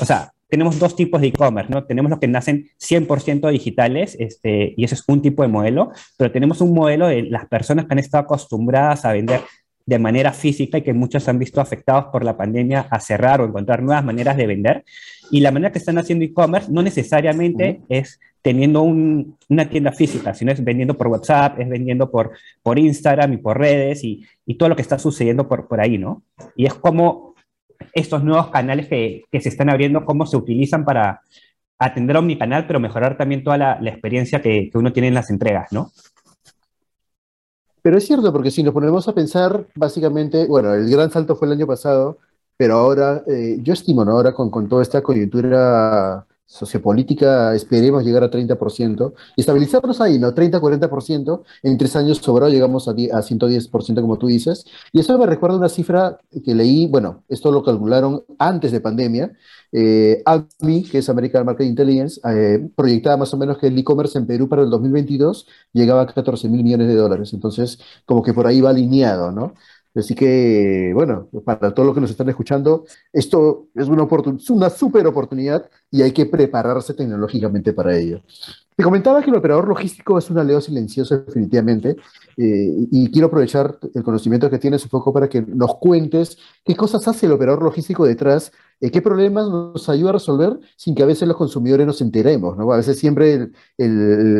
o 0.00 0.04
sea, 0.04 0.32
tenemos 0.48 0.78
dos 0.78 0.94
tipos 0.94 1.20
de 1.20 1.28
e-commerce, 1.28 1.72
¿no? 1.72 1.84
Tenemos 1.84 2.10
los 2.10 2.20
que 2.20 2.28
nacen 2.28 2.68
100% 2.78 3.50
digitales, 3.50 4.16
este, 4.18 4.74
y 4.76 4.84
eso 4.84 4.94
es 4.94 5.04
un 5.08 5.20
tipo 5.20 5.42
de 5.42 5.48
modelo, 5.48 5.90
pero 6.16 6.30
tenemos 6.30 6.60
un 6.60 6.72
modelo 6.72 7.08
de 7.08 7.22
las 7.22 7.46
personas 7.46 7.86
que 7.86 7.94
han 7.94 7.98
estado 7.98 8.24
acostumbradas 8.24 9.04
a 9.04 9.12
vender 9.12 9.40
de 9.86 9.98
manera 10.00 10.32
física 10.32 10.78
y 10.78 10.82
que 10.82 10.92
muchos 10.92 11.28
han 11.28 11.38
visto 11.38 11.60
afectados 11.60 12.06
por 12.06 12.24
la 12.24 12.36
pandemia 12.36 12.88
a 12.90 12.98
cerrar 12.98 13.40
o 13.40 13.46
encontrar 13.46 13.82
nuevas 13.82 14.04
maneras 14.04 14.36
de 14.36 14.46
vender. 14.46 14.84
Y 15.30 15.40
la 15.40 15.52
manera 15.52 15.72
que 15.72 15.78
están 15.78 15.96
haciendo 15.98 16.24
e-commerce 16.24 16.70
no 16.70 16.82
necesariamente 16.82 17.80
es 17.88 18.20
teniendo 18.42 18.82
una 18.82 19.68
tienda 19.68 19.92
física, 19.92 20.34
sino 20.34 20.52
es 20.52 20.62
vendiendo 20.62 20.96
por 20.96 21.08
WhatsApp, 21.08 21.58
es 21.60 21.68
vendiendo 21.68 22.10
por, 22.10 22.32
por 22.62 22.78
Instagram 22.78 23.32
y 23.32 23.36
por 23.38 23.58
redes 23.58 24.04
y, 24.04 24.24
y 24.44 24.56
todo 24.56 24.68
lo 24.68 24.76
que 24.76 24.82
está 24.82 24.98
sucediendo 24.98 25.48
por, 25.48 25.66
por 25.68 25.80
ahí, 25.80 25.98
¿no? 25.98 26.22
Y 26.56 26.66
es 26.66 26.74
como 26.74 27.34
estos 27.92 28.22
nuevos 28.24 28.48
canales 28.50 28.88
que, 28.88 29.24
que 29.30 29.40
se 29.40 29.48
están 29.48 29.70
abriendo, 29.70 30.04
cómo 30.04 30.26
se 30.26 30.36
utilizan 30.36 30.84
para 30.84 31.20
atender 31.78 32.16
a 32.16 32.22
mi 32.22 32.38
canal, 32.38 32.66
pero 32.66 32.80
mejorar 32.80 33.16
también 33.16 33.44
toda 33.44 33.58
la, 33.58 33.78
la 33.80 33.90
experiencia 33.90 34.40
que, 34.40 34.70
que 34.70 34.78
uno 34.78 34.92
tiene 34.92 35.08
en 35.08 35.14
las 35.14 35.30
entregas, 35.30 35.72
¿no? 35.72 35.90
Pero 37.86 37.98
es 37.98 38.04
cierto, 38.04 38.32
porque 38.32 38.50
si 38.50 38.64
nos 38.64 38.74
ponemos 38.74 39.06
a 39.06 39.14
pensar, 39.14 39.64
básicamente, 39.76 40.44
bueno, 40.48 40.74
el 40.74 40.90
gran 40.90 41.08
salto 41.08 41.36
fue 41.36 41.46
el 41.46 41.52
año 41.52 41.68
pasado, 41.68 42.18
pero 42.56 42.74
ahora, 42.74 43.22
eh, 43.28 43.58
yo 43.62 43.74
estimo, 43.74 44.04
¿no? 44.04 44.10
Ahora 44.10 44.34
con, 44.34 44.50
con 44.50 44.68
toda 44.68 44.82
esta 44.82 45.04
coyuntura 45.04 46.26
sociopolítica 46.46 47.54
esperemos 47.54 48.04
llegar 48.04 48.24
a 48.24 48.30
30% 48.30 49.12
y 49.36 49.40
estabilizarnos 49.40 50.00
ahí, 50.00 50.18
¿no? 50.18 50.34
30-40%, 50.34 51.42
en 51.62 51.78
tres 51.78 51.96
años 51.96 52.18
sobrado 52.18 52.50
llegamos 52.50 52.88
a, 52.88 52.92
a 52.92 53.22
110% 53.22 54.00
como 54.00 54.18
tú 54.18 54.28
dices. 54.28 54.64
Y 54.92 55.00
eso 55.00 55.18
me 55.18 55.26
recuerda 55.26 55.56
una 55.56 55.68
cifra 55.68 56.18
que 56.44 56.54
leí, 56.54 56.86
bueno, 56.86 57.24
esto 57.28 57.50
lo 57.50 57.62
calcularon 57.62 58.24
antes 58.38 58.72
de 58.72 58.80
pandemia, 58.80 59.32
eh, 59.72 60.22
AMI, 60.24 60.84
que 60.84 60.98
es 60.98 61.08
American 61.08 61.44
Market 61.44 61.66
Intelligence, 61.66 62.20
eh, 62.24 62.68
proyectaba 62.74 63.16
más 63.16 63.34
o 63.34 63.36
menos 63.36 63.58
que 63.58 63.66
el 63.66 63.78
e-commerce 63.78 64.18
en 64.18 64.26
Perú 64.26 64.48
para 64.48 64.62
el 64.62 64.70
2022 64.70 65.46
llegaba 65.72 66.02
a 66.02 66.06
14 66.06 66.48
mil 66.48 66.62
millones 66.62 66.88
de 66.88 66.94
dólares, 66.94 67.32
entonces 67.32 67.78
como 68.04 68.22
que 68.22 68.32
por 68.32 68.46
ahí 68.46 68.60
va 68.60 68.70
alineado, 68.70 69.32
¿no? 69.32 69.54
Así 69.96 70.14
que, 70.14 70.92
bueno, 70.94 71.28
para 71.44 71.74
todos 71.74 71.86
los 71.86 71.94
que 71.94 72.00
nos 72.00 72.10
están 72.10 72.28
escuchando, 72.28 72.84
esto 73.12 73.68
es 73.74 73.88
una, 73.88 74.06
es 74.36 74.50
una 74.50 74.70
super 74.70 75.06
oportunidad 75.06 75.70
y 75.90 76.02
hay 76.02 76.12
que 76.12 76.26
prepararse 76.26 76.94
tecnológicamente 76.94 77.72
para 77.72 77.96
ello. 77.96 78.20
Te 78.76 78.84
comentaba 78.84 79.22
que 79.22 79.30
el 79.30 79.36
operador 79.36 79.66
logístico 79.68 80.18
es 80.18 80.28
un 80.28 80.36
aleo 80.36 80.60
silencioso 80.60 81.16
definitivamente 81.16 81.96
eh, 82.36 82.86
y 82.90 83.10
quiero 83.10 83.28
aprovechar 83.28 83.78
el 83.94 84.02
conocimiento 84.02 84.50
que 84.50 84.58
tienes 84.58 84.84
un 84.84 84.90
poco 84.90 85.14
para 85.14 85.30
que 85.30 85.40
nos 85.40 85.76
cuentes 85.76 86.36
qué 86.62 86.76
cosas 86.76 87.08
hace 87.08 87.24
el 87.24 87.32
operador 87.32 87.62
logístico 87.62 88.04
detrás, 88.04 88.52
eh, 88.82 88.90
qué 88.90 89.00
problemas 89.00 89.48
nos 89.48 89.88
ayuda 89.88 90.10
a 90.10 90.12
resolver 90.14 90.60
sin 90.76 90.94
que 90.94 91.02
a 91.02 91.06
veces 91.06 91.26
los 91.26 91.38
consumidores 91.38 91.86
nos 91.86 92.02
enteremos. 92.02 92.54
¿no? 92.58 92.70
A 92.70 92.76
veces 92.76 92.98
siempre 92.98 93.50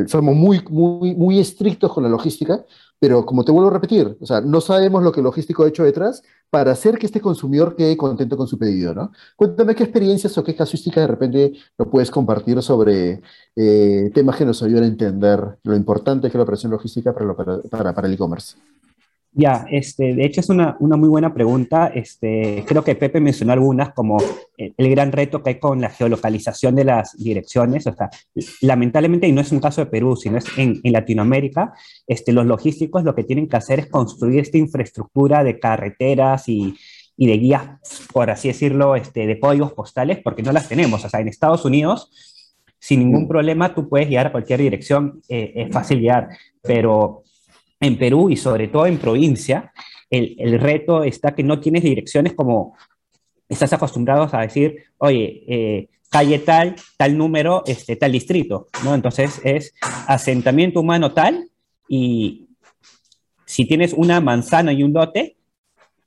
somos 0.06 0.34
muy, 0.36 0.62
muy, 0.68 1.14
muy 1.14 1.38
estrictos 1.38 1.90
con 1.90 2.02
la 2.02 2.10
logística, 2.10 2.62
Pero 2.98 3.26
como 3.26 3.44
te 3.44 3.52
vuelvo 3.52 3.70
a 3.70 3.74
repetir, 3.74 4.16
o 4.20 4.26
sea, 4.26 4.40
no 4.40 4.60
sabemos 4.60 5.02
lo 5.02 5.12
que 5.12 5.20
el 5.20 5.24
logístico 5.24 5.64
ha 5.64 5.68
hecho 5.68 5.84
detrás 5.84 6.22
para 6.50 6.72
hacer 6.72 6.98
que 6.98 7.06
este 7.06 7.20
consumidor 7.20 7.76
quede 7.76 7.96
contento 7.96 8.36
con 8.36 8.46
su 8.46 8.58
pedido, 8.58 8.94
¿no? 8.94 9.12
Cuéntame 9.36 9.74
qué 9.74 9.82
experiencias 9.84 10.36
o 10.38 10.44
qué 10.44 10.54
casuísticas 10.54 11.02
de 11.02 11.08
repente 11.08 11.52
lo 11.76 11.90
puedes 11.90 12.10
compartir 12.10 12.62
sobre 12.62 13.20
eh, 13.56 14.10
temas 14.14 14.36
que 14.36 14.44
nos 14.44 14.62
ayuden 14.62 14.84
a 14.84 14.86
entender 14.86 15.58
lo 15.64 15.76
importante 15.76 16.28
que 16.28 16.28
es 16.28 16.34
la 16.36 16.44
operación 16.44 16.72
logística 16.72 17.12
para, 17.12 18.06
el 18.06 18.14
e-commerce. 18.14 18.56
Ya, 19.38 19.66
este, 19.70 20.14
de 20.14 20.24
hecho 20.24 20.40
es 20.40 20.48
una, 20.48 20.78
una, 20.80 20.96
muy 20.96 21.10
buena 21.10 21.34
pregunta. 21.34 21.88
Este, 21.94 22.64
creo 22.66 22.82
que 22.82 22.94
Pepe 22.94 23.20
mencionó 23.20 23.52
algunas 23.52 23.92
como 23.92 24.16
el, 24.56 24.90
gran 24.90 25.12
reto 25.12 25.42
que 25.42 25.50
hay 25.50 25.58
con 25.58 25.78
la 25.78 25.90
geolocalización 25.90 26.74
de 26.74 26.84
las 26.84 27.14
direcciones. 27.18 27.86
O 27.86 27.94
sea, 27.94 28.08
lamentablemente, 28.62 29.28
y 29.28 29.32
no 29.32 29.42
es 29.42 29.52
un 29.52 29.60
caso 29.60 29.82
de 29.82 29.90
Perú, 29.90 30.16
sino 30.16 30.38
es 30.38 30.46
en, 30.56 30.80
en, 30.82 30.90
Latinoamérica, 30.90 31.74
este, 32.06 32.32
los 32.32 32.46
logísticos 32.46 33.04
lo 33.04 33.14
que 33.14 33.24
tienen 33.24 33.46
que 33.46 33.58
hacer 33.58 33.78
es 33.78 33.88
construir 33.88 34.40
esta 34.40 34.56
infraestructura 34.56 35.44
de 35.44 35.58
carreteras 35.58 36.48
y, 36.48 36.74
y 37.14 37.26
de 37.26 37.36
guías, 37.36 38.06
por 38.14 38.30
así 38.30 38.48
decirlo, 38.48 38.96
este, 38.96 39.26
de 39.26 39.38
códigos 39.38 39.74
postales, 39.74 40.18
porque 40.24 40.42
no 40.42 40.52
las 40.52 40.66
tenemos. 40.66 41.04
O 41.04 41.10
sea, 41.10 41.20
en 41.20 41.28
Estados 41.28 41.66
Unidos, 41.66 42.10
sin 42.78 43.00
ningún 43.00 43.24
mm. 43.24 43.28
problema, 43.28 43.74
tú 43.74 43.86
puedes 43.86 44.08
guiar 44.08 44.28
a 44.28 44.32
cualquier 44.32 44.60
dirección, 44.60 45.20
eh, 45.28 45.52
es 45.56 45.74
fácil 45.74 46.00
guiar, 46.00 46.28
pero 46.62 47.22
en 47.80 47.98
Perú 47.98 48.30
y 48.30 48.36
sobre 48.36 48.68
todo 48.68 48.86
en 48.86 48.98
provincia, 48.98 49.72
el, 50.10 50.36
el, 50.38 50.58
reto 50.60 51.04
está 51.04 51.34
que 51.34 51.42
no 51.42 51.60
tienes 51.60 51.82
direcciones 51.82 52.34
como 52.34 52.76
estás 53.48 53.72
acostumbrados 53.72 54.32
a 54.34 54.40
decir, 54.40 54.84
oye, 54.98 55.44
eh, 55.48 55.88
calle 56.10 56.38
tal, 56.38 56.76
tal 56.96 57.16
número, 57.16 57.62
este, 57.66 57.96
tal 57.96 58.12
distrito, 58.12 58.68
¿no? 58.84 58.94
Entonces 58.94 59.40
es 59.44 59.74
asentamiento 60.06 60.80
humano 60.80 61.12
tal 61.12 61.50
y 61.88 62.48
si 63.44 63.64
tienes 63.64 63.92
una 63.92 64.20
manzana 64.20 64.72
y 64.72 64.82
un 64.82 64.92
lote, 64.92 65.35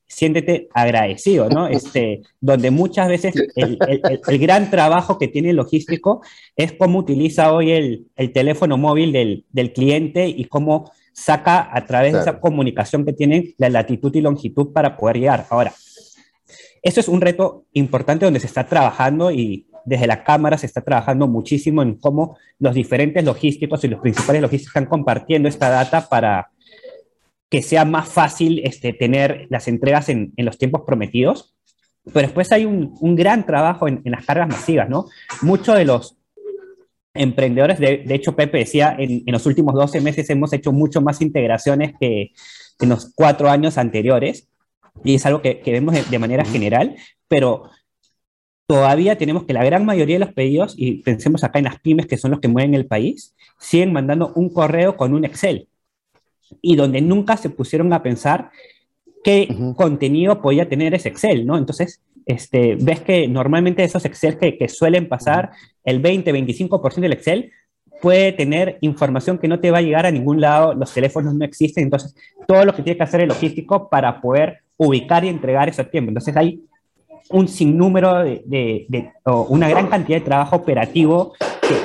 siéntete 0.09 0.67
agradecido, 0.73 1.49
¿no? 1.49 1.67
Este, 1.79 2.21
donde 2.41 2.71
muchas 2.71 3.07
veces 3.07 3.33
el, 3.55 3.77
el, 3.87 4.21
el, 4.27 4.39
gran 4.39 4.69
trabajo 4.69 5.17
que 5.17 5.27
tiene 5.27 5.51
el 5.51 5.55
logístico 5.55 6.21
es 6.55 6.73
cómo 6.73 6.99
utiliza 6.99 7.53
hoy 7.53 7.71
el, 7.71 8.33
teléfono 8.33 8.77
móvil 8.77 9.13
del, 9.13 9.45
del 9.51 9.71
cliente 9.71 10.27
y 10.27 10.45
cómo 10.45 10.91
saca 11.13 11.69
a 11.71 11.85
través 11.85 12.13
de 12.13 12.19
esa 12.19 12.39
comunicación 12.39 13.05
que 13.05 13.13
tienen 13.13 13.53
la 13.57 13.69
latitud 13.69 14.13
y 14.15 14.21
longitud 14.21 14.73
para 14.73 14.97
poder 14.97 15.19
llegar. 15.19 15.45
Ahora, 15.49 15.73
eso 16.81 16.99
es 16.99 17.07
un 17.07 17.21
reto 17.21 17.65
importante 17.73 18.25
donde 18.25 18.39
se 18.39 18.47
está 18.47 18.65
trabajando 18.65 19.31
y 19.31 19.67
desde 19.85 20.07
la 20.07 20.23
Cámara 20.23 20.57
se 20.57 20.65
está 20.65 20.81
trabajando 20.81 21.27
muchísimo 21.27 21.81
en 21.81 21.95
cómo 21.95 22.37
los 22.59 22.73
diferentes 22.73 23.23
logísticos 23.23 23.83
y 23.83 23.87
los 23.87 23.99
principales 23.99 24.41
logísticos 24.41 24.71
están 24.71 24.85
compartiendo 24.85 25.49
esta 25.49 25.69
data 25.69 26.07
para 26.07 26.49
que 27.49 27.63
sea 27.63 27.83
más 27.83 28.09
fácil 28.09 28.61
este, 28.63 28.93
tener 28.93 29.47
las 29.49 29.67
entregas 29.67 30.09
en, 30.09 30.33
en 30.37 30.45
los 30.45 30.57
tiempos 30.57 30.83
prometidos. 30.85 31.55
Pero 32.05 32.21
después 32.21 32.51
hay 32.51 32.65
un, 32.65 32.95
un 33.01 33.15
gran 33.15 33.45
trabajo 33.45 33.87
en, 33.87 34.01
en, 34.05 34.11
las 34.11 34.25
cargas 34.25 34.47
masivas, 34.47 34.89
¿no? 34.89 35.07
Muchos 35.41 35.75
de 35.75 35.85
los 35.85 36.17
emprendedores. 37.13 37.79
De, 37.79 38.03
de 38.05 38.15
hecho, 38.15 38.35
Pepe 38.35 38.59
decía, 38.59 38.95
en, 38.97 39.23
en, 39.25 39.31
los 39.31 39.45
últimos 39.45 39.73
12 39.73 40.01
meses 40.01 40.29
hemos 40.29 40.53
hecho 40.53 40.71
mucho 40.71 41.01
más 41.01 41.21
integraciones 41.21 41.93
que 41.99 42.31
en 42.79 42.89
los 42.89 43.11
cuatro 43.15 43.49
años 43.49 43.77
anteriores. 43.77 44.47
Y 45.03 45.15
es 45.15 45.25
algo 45.25 45.41
que, 45.41 45.59
que 45.61 45.71
vemos 45.71 45.95
de, 45.95 46.03
de, 46.03 46.19
manera 46.19 46.43
general, 46.45 46.95
pero 47.27 47.69
todavía 48.67 49.17
tenemos 49.17 49.45
que 49.45 49.53
la 49.53 49.63
gran 49.63 49.85
mayoría 49.85 50.15
de 50.15 50.25
los 50.25 50.33
pedidos, 50.33 50.75
y 50.77 51.01
pensemos 51.03 51.43
acá 51.43 51.59
en 51.59 51.65
las 51.65 51.79
pymes 51.79 52.05
que 52.05 52.17
son 52.17 52.31
los 52.31 52.39
que 52.39 52.49
mueven 52.49 52.75
el 52.75 52.85
país, 52.85 53.35
siguen 53.59 53.93
mandando 53.93 54.33
un 54.35 54.53
correo 54.53 54.97
con 54.97 55.13
un 55.13 55.25
Excel. 55.25 55.68
Y 56.61 56.75
donde 56.75 57.01
nunca 57.01 57.37
se 57.37 57.49
pusieron 57.49 57.91
a 57.93 58.03
pensar 58.03 58.51
qué 59.23 59.47
uh 59.49 59.53
-huh. 59.53 59.75
contenido 59.75 60.41
podía 60.41 60.67
tener 60.69 60.93
ese 60.93 61.09
Excel, 61.09 61.45
¿no? 61.45 61.57
Entonces, 61.57 62.01
este, 62.25 62.75
ves 62.75 63.01
que 63.01 63.27
normalmente 63.27 63.83
esos 63.83 64.05
Excel 64.05 64.37
que, 64.37 64.57
que 64.57 64.69
suelen 64.69 65.07
pasar, 65.07 65.51
el 65.83 66.01
20-25% 66.01 67.01
del 67.01 67.13
Excel 67.13 67.51
puede 68.01 68.31
tener 68.31 68.77
información 68.81 69.37
que 69.37 69.47
no 69.47 69.59
te 69.59 69.71
va 69.71 69.79
a 69.79 69.81
llegar 69.81 70.05
a 70.05 70.11
ningún 70.11 70.39
lado, 70.39 70.73
los 70.73 70.93
teléfonos 70.93 71.33
no 71.33 71.43
existen, 71.43 71.83
entonces 71.83 72.15
todo 72.47 72.63
lo 72.65 72.73
que 72.73 72.81
tiene 72.81 72.97
que 72.97 73.03
hacer 73.03 73.21
el 73.21 73.29
logístico 73.29 73.89
para 73.89 74.21
poder 74.21 74.59
ubicar 74.77 75.25
y 75.25 75.27
entregar 75.27 75.67
eso 75.67 75.81
a 75.81 75.85
tiempo. 75.85 76.09
Entonces 76.09 76.35
hay 76.37 76.61
un 77.31 77.47
sinnúmero 77.47 78.19
de, 78.19 78.41
de, 78.45 78.85
de 78.87 79.11
o 79.25 79.43
una 79.49 79.69
gran 79.69 79.87
cantidad 79.87 80.19
de 80.19 80.25
trabajo 80.25 80.55
operativo 80.55 81.33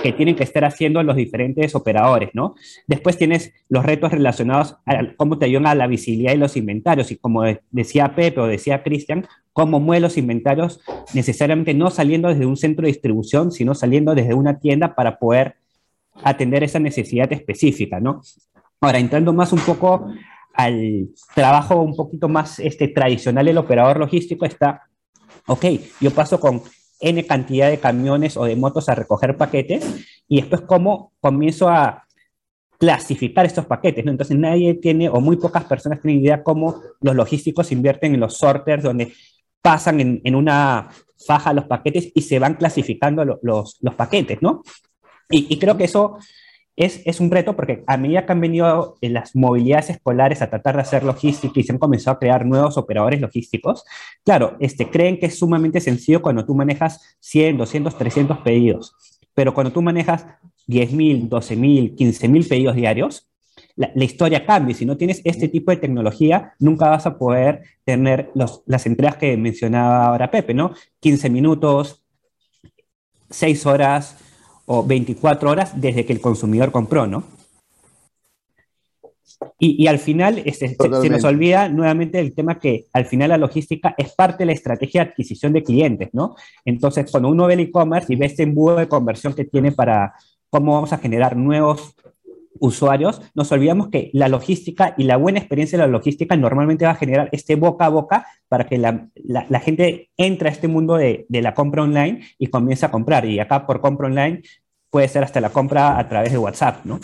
que, 0.02 0.12
tienen 0.12 0.36
que 0.36 0.44
estar 0.44 0.64
haciendo 0.64 1.02
los 1.02 1.16
diferentes 1.16 1.74
operadores, 1.74 2.30
¿no? 2.32 2.54
Después 2.86 3.16
tienes 3.16 3.52
los 3.68 3.84
retos 3.84 4.12
relacionados 4.12 4.76
a 4.86 5.14
cómo 5.16 5.38
te 5.38 5.46
ayudan 5.46 5.66
a 5.66 5.74
la 5.74 5.86
visibilidad 5.86 6.32
de 6.32 6.38
los 6.38 6.56
inventarios 6.56 7.10
y 7.10 7.16
como 7.16 7.42
decía 7.70 8.14
Pepe 8.14 8.40
o 8.40 8.46
decía 8.46 8.82
Cristian, 8.82 9.26
cómo 9.52 9.80
mueve 9.80 10.00
los 10.00 10.16
inventarios 10.16 10.80
necesariamente 11.14 11.74
no 11.74 11.90
saliendo 11.90 12.28
desde 12.28 12.46
un 12.46 12.56
centro 12.56 12.82
de 12.82 12.92
distribución, 12.92 13.52
sino 13.52 13.74
saliendo 13.74 14.14
desde 14.14 14.34
una 14.34 14.58
tienda 14.58 14.94
para 14.94 15.18
poder 15.18 15.56
atender 16.22 16.64
esa 16.64 16.78
necesidad 16.78 17.32
específica, 17.32 18.00
¿no? 18.00 18.22
Ahora, 18.80 18.98
entrando 18.98 19.32
más 19.32 19.52
un 19.52 19.60
poco 19.60 20.08
al 20.54 21.08
trabajo 21.34 21.80
un 21.80 21.96
poquito 21.96 22.28
más 22.28 22.58
este, 22.58 22.88
tradicional 22.88 23.46
del 23.46 23.58
operador 23.58 23.98
logístico, 23.98 24.44
está, 24.44 24.82
ok, 25.46 25.64
yo 26.00 26.10
paso 26.10 26.38
con 26.38 26.62
N 27.00 27.26
cantidad 27.26 27.70
de 27.70 27.78
camiones 27.78 28.36
o 28.36 28.44
de 28.44 28.56
motos 28.56 28.88
a 28.88 28.94
recoger 28.94 29.36
paquetes 29.36 29.84
y 30.28 30.36
después 30.36 30.62
cómo 30.62 31.12
comienzo 31.20 31.68
a 31.68 32.04
clasificar 32.78 33.46
estos 33.46 33.66
paquetes, 33.66 34.04
¿no? 34.04 34.10
Entonces 34.10 34.36
nadie 34.36 34.74
tiene 34.74 35.08
o 35.08 35.20
muy 35.20 35.36
pocas 35.36 35.64
personas 35.64 36.00
tienen 36.00 36.20
idea 36.20 36.42
cómo 36.42 36.80
los 37.00 37.14
logísticos 37.14 37.72
invierten 37.72 38.14
en 38.14 38.20
los 38.20 38.36
sorters 38.36 38.82
donde 38.82 39.12
pasan 39.62 40.00
en, 40.00 40.20
en 40.24 40.34
una 40.34 40.90
faja 41.26 41.52
los 41.52 41.64
paquetes 41.64 42.10
y 42.14 42.22
se 42.22 42.38
van 42.38 42.54
clasificando 42.54 43.24
lo, 43.24 43.38
los, 43.42 43.78
los 43.80 43.94
paquetes, 43.94 44.42
¿no? 44.42 44.62
Y 45.30 45.58
creo 45.58 45.76
que 45.76 45.84
eso 45.84 46.18
es, 46.76 47.02
es, 47.04 47.20
un 47.20 47.30
reto 47.30 47.54
porque 47.54 47.84
a 47.86 47.96
medida 47.96 48.26
que 48.26 48.32
han 48.32 48.40
venido 48.40 48.96
en 49.00 49.14
las 49.14 49.36
movilidades 49.36 49.90
escolares 49.90 50.42
a 50.42 50.50
tratar 50.50 50.74
de 50.74 50.82
hacer 50.82 51.04
logística 51.04 51.58
y 51.58 51.62
se 51.62 51.72
han 51.72 51.78
comenzado 51.78 52.16
a 52.16 52.18
crear 52.18 52.44
nuevos 52.44 52.76
operadores 52.76 53.20
logísticos, 53.20 53.84
claro, 54.24 54.56
este, 54.60 54.90
creen 54.90 55.18
que 55.18 55.26
es 55.26 55.38
sumamente 55.38 55.80
sencillo 55.80 56.20
cuando 56.20 56.44
tú 56.44 56.54
manejas 56.54 57.16
100, 57.20 57.58
200, 57.58 57.96
300 57.96 58.38
pedidos, 58.38 58.96
pero 59.34 59.54
cuando 59.54 59.72
tú 59.72 59.82
manejas 59.82 60.26
10.000, 60.66 61.28
12.000, 61.28 61.94
15.000 61.96 62.48
pedidos 62.48 62.74
diarios, 62.74 63.28
la, 63.76 63.90
la, 63.94 64.04
historia 64.04 64.44
cambia. 64.46 64.74
Si 64.74 64.86
no 64.86 64.96
tienes 64.96 65.20
este 65.24 65.48
tipo 65.48 65.70
de 65.70 65.76
tecnología, 65.76 66.54
nunca 66.58 66.88
vas 66.88 67.06
a 67.06 67.18
poder 67.18 67.62
tener 67.84 68.30
los, 68.34 68.62
las 68.66 68.86
entregas 68.86 69.16
que 69.16 69.36
mencionaba 69.36 70.06
ahora 70.06 70.30
Pepe, 70.30 70.54
¿no? 70.54 70.72
15 71.00 71.30
minutos, 71.30 72.04
6 73.30 73.66
horas, 73.66 74.16
o 74.66 74.84
24 74.84 75.50
horas 75.50 75.80
desde 75.80 76.04
que 76.04 76.12
el 76.12 76.20
consumidor 76.20 76.72
compró, 76.72 77.06
¿no? 77.06 77.24
Y, 79.58 79.82
y 79.82 79.86
al 79.86 79.98
final 79.98 80.42
este, 80.44 80.68
se, 80.68 80.76
se, 80.76 81.10
nos 81.10 81.24
olvida 81.24 81.68
nuevamente 81.68 82.18
el 82.18 82.34
tema 82.34 82.58
que 82.58 82.86
al 82.92 83.06
final 83.06 83.28
la 83.30 83.38
logística 83.38 83.94
es 83.96 84.12
parte 84.12 84.38
de 84.38 84.46
la 84.46 84.52
estrategia 84.52 85.04
de 85.04 85.10
adquisición 85.10 85.52
de 85.52 85.62
clientes, 85.62 86.08
¿no? 86.12 86.34
Entonces, 86.64 87.10
cuando 87.10 87.28
uno 87.28 87.46
ve 87.46 87.54
el 87.54 87.60
e-commerce 87.60 88.12
y 88.12 88.16
ve 88.16 88.26
este 88.26 88.42
embudo 88.42 88.76
de 88.76 88.88
conversión 88.88 89.34
que 89.34 89.44
tiene 89.44 89.72
para 89.72 90.14
cómo 90.50 90.74
vamos 90.74 90.92
a 90.92 90.98
generar 90.98 91.36
nuevos 91.36 91.94
usuarios, 92.60 93.20
nos 93.34 93.50
olvidamos 93.52 93.88
que 93.88 94.10
la 94.12 94.28
logística 94.28 94.94
y 94.96 95.04
la 95.04 95.16
buena 95.16 95.38
experiencia 95.38 95.78
de 95.78 95.84
la 95.84 95.90
logística 95.90 96.36
normalmente 96.36 96.84
va 96.84 96.92
a 96.92 96.96
generar 96.96 97.28
este 97.32 97.56
boca 97.56 97.86
a 97.86 97.88
boca 97.88 98.26
para 98.48 98.66
que 98.66 98.78
la, 98.78 99.08
la, 99.24 99.60
gente 99.60 100.10
entre 100.16 100.48
a 100.48 100.52
este 100.52 100.68
mundo 100.68 100.94
de, 100.94 101.26
de, 101.28 101.42
la 101.42 101.54
compra 101.54 101.82
online 101.82 102.24
y 102.38 102.46
comience 102.48 102.86
a 102.86 102.90
comprar. 102.90 103.24
Y 103.24 103.40
acá 103.40 103.66
por 103.66 103.80
compra 103.80 104.06
online 104.06 104.42
puede 104.90 105.08
ser 105.08 105.24
hasta 105.24 105.40
la 105.40 105.50
compra 105.50 105.98
a 105.98 106.08
través 106.08 106.32
de 106.32 106.38
WhatsApp, 106.38 106.84
¿no? 106.84 107.00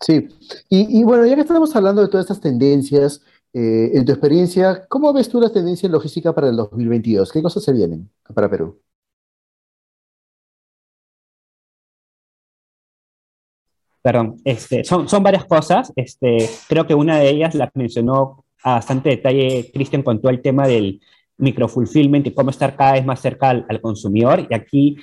Sí, 0.00 0.28
y, 0.70 1.00
y 1.00 1.04
bueno, 1.04 1.26
ya 1.26 1.34
que 1.34 1.42
estamos 1.42 1.74
hablando 1.76 2.00
de 2.00 2.08
todas 2.08 2.24
estas 2.24 2.40
tendencias, 2.40 3.20
eh, 3.52 3.90
en 3.94 4.04
tu 4.04 4.12
experiencia, 4.12 4.86
¿cómo 4.88 5.12
ves 5.12 5.28
tú 5.28 5.40
las 5.40 5.52
tendencias 5.52 5.90
logísticas 5.90 6.34
para 6.34 6.48
el 6.48 6.56
2022? 6.56 7.32
¿Qué 7.32 7.42
cosas 7.42 7.62
se 7.64 7.72
vienen 7.72 8.10
para 8.34 8.48
Perú? 8.48 8.78
Perdón, 14.08 14.36
este, 14.42 14.84
son, 14.84 15.06
son 15.06 15.22
varias 15.22 15.44
cosas. 15.44 15.92
Este, 15.94 16.48
creo 16.66 16.86
que 16.86 16.94
una 16.94 17.18
de 17.18 17.28
ellas 17.28 17.54
la 17.54 17.70
mencionó 17.74 18.46
a 18.62 18.76
bastante 18.76 19.10
detalle 19.10 19.70
Cristian 19.70 20.02
con 20.02 20.18
todo 20.18 20.30
el 20.30 20.40
tema 20.40 20.66
del 20.66 21.02
microfulfillment 21.36 22.26
y 22.26 22.30
cómo 22.30 22.48
estar 22.48 22.74
cada 22.74 22.92
vez 22.92 23.04
más 23.04 23.20
cerca 23.20 23.50
al, 23.50 23.80
consumidor. 23.82 24.46
Y 24.48 24.54
aquí 24.54 24.96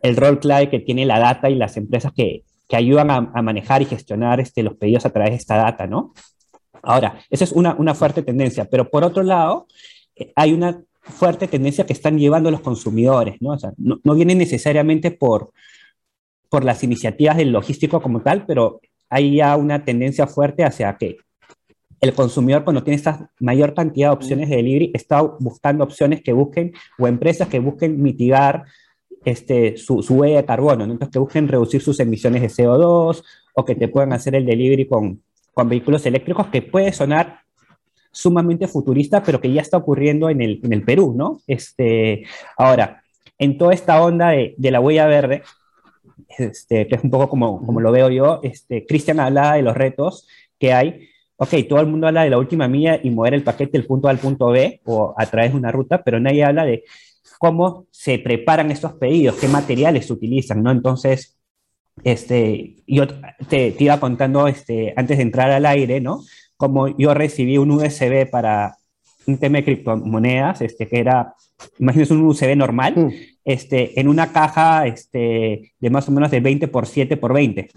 el 0.00 0.14
rol 0.14 0.38
clave 0.38 0.70
que 0.70 0.78
tiene 0.78 1.04
la 1.06 1.18
data 1.18 1.50
y 1.50 1.56
las 1.56 1.76
empresas 1.76 2.12
que, 2.12 2.44
que 2.68 2.76
ayudan 2.76 3.10
a, 3.10 3.32
a, 3.34 3.42
manejar 3.42 3.82
y 3.82 3.86
gestionar 3.86 4.38
este, 4.38 4.62
los 4.62 4.76
pedidos 4.76 5.06
a 5.06 5.10
través 5.10 5.30
de 5.32 5.38
esta 5.38 5.56
data, 5.56 5.88
¿no? 5.88 6.12
Ahora, 6.84 7.18
esa 7.30 7.42
es 7.42 7.50
una, 7.50 7.74
una 7.74 7.96
fuerte 7.96 8.22
tendencia, 8.22 8.68
pero 8.70 8.88
por 8.88 9.02
otro 9.02 9.24
lado, 9.24 9.66
eh, 10.14 10.32
hay 10.36 10.52
una 10.52 10.80
fuerte 11.00 11.48
tendencia 11.48 11.84
que 11.84 11.94
están 11.94 12.16
llevando 12.16 12.48
los 12.48 12.60
consumidores, 12.60 13.42
¿no? 13.42 13.54
O 13.54 13.58
sea, 13.58 13.72
no, 13.76 13.98
no 14.04 14.14
viene 14.14 14.36
necesariamente 14.36 15.10
por, 15.10 15.50
por 16.52 16.64
las 16.64 16.84
iniciativas 16.84 17.38
del 17.38 17.50
logístico 17.50 18.02
como 18.02 18.20
tal, 18.20 18.44
pero 18.44 18.82
hay 19.08 19.36
ya 19.36 19.56
una 19.56 19.86
tendencia 19.86 20.26
fuerte 20.26 20.64
hacia 20.64 20.94
que 20.98 21.16
el 21.98 22.12
consumidor 22.12 22.62
cuando 22.62 22.82
tiene 22.82 22.96
esta 22.96 23.30
mayor 23.40 23.72
cantidad 23.72 24.08
de 24.08 24.16
opciones 24.16 24.50
de 24.50 24.56
delivery 24.56 24.90
está 24.92 25.22
buscando 25.22 25.82
opciones 25.82 26.22
que 26.22 26.34
busquen 26.34 26.74
o 26.98 27.06
empresas 27.06 27.48
que 27.48 27.58
busquen 27.58 28.02
mitigar 28.02 28.64
este, 29.24 29.78
su, 29.78 30.02
su 30.02 30.16
huella 30.16 30.36
de 30.36 30.44
carbono, 30.44 30.84
entonces 30.84 31.08
que 31.08 31.18
busquen 31.20 31.48
reducir 31.48 31.80
sus 31.80 31.98
emisiones 32.00 32.42
de 32.42 32.48
CO2 32.48 33.22
o 33.54 33.64
que 33.64 33.74
te 33.74 33.88
puedan 33.88 34.12
hacer 34.12 34.34
el 34.34 34.44
delivery 34.44 34.86
con, 34.86 35.22
con 35.54 35.70
vehículos 35.70 36.04
eléctricos, 36.04 36.48
que 36.48 36.60
puede 36.60 36.92
sonar 36.92 37.40
sumamente 38.10 38.68
futurista, 38.68 39.22
pero 39.22 39.40
que 39.40 39.50
ya 39.50 39.62
está 39.62 39.78
ocurriendo 39.78 40.28
en 40.28 40.42
el, 40.42 40.60
en 40.62 40.74
el 40.74 40.82
Perú, 40.82 41.14
¿no? 41.16 41.40
Este, 41.46 42.26
ahora, 42.58 43.02
en 43.38 43.56
toda 43.56 43.72
esta 43.72 44.02
onda 44.02 44.32
de, 44.32 44.54
de 44.58 44.70
la 44.70 44.80
huella 44.80 45.06
verde, 45.06 45.42
este, 46.28 46.86
que 46.86 46.94
es 46.96 47.04
un 47.04 47.10
poco 47.10 47.28
como, 47.28 47.64
como 47.64 47.80
lo 47.80 47.92
veo 47.92 48.10
yo, 48.10 48.40
este, 48.42 48.86
Cristian 48.86 49.20
hablaba 49.20 49.54
de 49.54 49.62
los 49.62 49.76
retos 49.76 50.26
que 50.58 50.72
hay. 50.72 51.08
Ok, 51.36 51.54
todo 51.68 51.80
el 51.80 51.86
mundo 51.86 52.06
habla 52.06 52.24
de 52.24 52.30
la 52.30 52.38
última 52.38 52.68
milla 52.68 53.00
y 53.02 53.10
mover 53.10 53.34
el 53.34 53.42
paquete 53.42 53.72
del 53.72 53.86
punto 53.86 54.08
A 54.08 54.10
al 54.10 54.18
punto 54.18 54.46
B 54.48 54.80
o 54.84 55.14
a 55.16 55.26
través 55.26 55.52
de 55.52 55.58
una 55.58 55.72
ruta, 55.72 56.02
pero 56.02 56.20
nadie 56.20 56.44
habla 56.44 56.64
de 56.64 56.84
cómo 57.38 57.86
se 57.90 58.18
preparan 58.18 58.70
estos 58.70 58.92
pedidos, 58.94 59.36
qué 59.36 59.48
materiales 59.48 60.06
se 60.06 60.12
utilizan, 60.12 60.62
¿no? 60.62 60.70
Entonces, 60.70 61.36
este, 62.04 62.76
yo 62.86 63.06
te, 63.06 63.72
te 63.72 63.84
iba 63.84 63.98
contando 63.98 64.46
este, 64.46 64.94
antes 64.96 65.16
de 65.16 65.24
entrar 65.24 65.50
al 65.50 65.66
aire, 65.66 66.00
¿no? 66.00 66.22
Como 66.56 66.96
yo 66.96 67.14
recibí 67.14 67.58
un 67.58 67.72
USB 67.72 68.30
para 68.30 68.76
un 69.26 69.38
tema 69.38 69.58
de 69.58 69.64
criptomonedas, 69.64 70.60
este, 70.60 70.86
que 70.86 70.98
era, 70.98 71.34
imagínense 71.78 72.14
un 72.14 72.22
USB 72.22 72.56
normal, 72.56 72.94
mm. 72.96 73.12
este, 73.44 73.98
en 74.00 74.08
una 74.08 74.32
caja 74.32 74.86
este, 74.86 75.72
de 75.78 75.90
más 75.90 76.08
o 76.08 76.12
menos 76.12 76.30
de 76.30 76.40
20 76.40 76.68
por 76.68 76.86
7 76.86 77.16
por 77.16 77.32
20, 77.32 77.68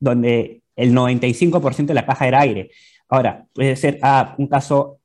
donde 0.00 0.62
el 0.76 0.94
95% 0.94 1.86
de 1.86 1.94
la 1.94 2.06
caja 2.06 2.28
era 2.28 2.40
aire. 2.40 2.70
Ahora, 3.08 3.46
puede 3.52 3.76
ser 3.76 3.98
ah, 4.02 4.34
un 4.38 4.46
caso 4.46 4.98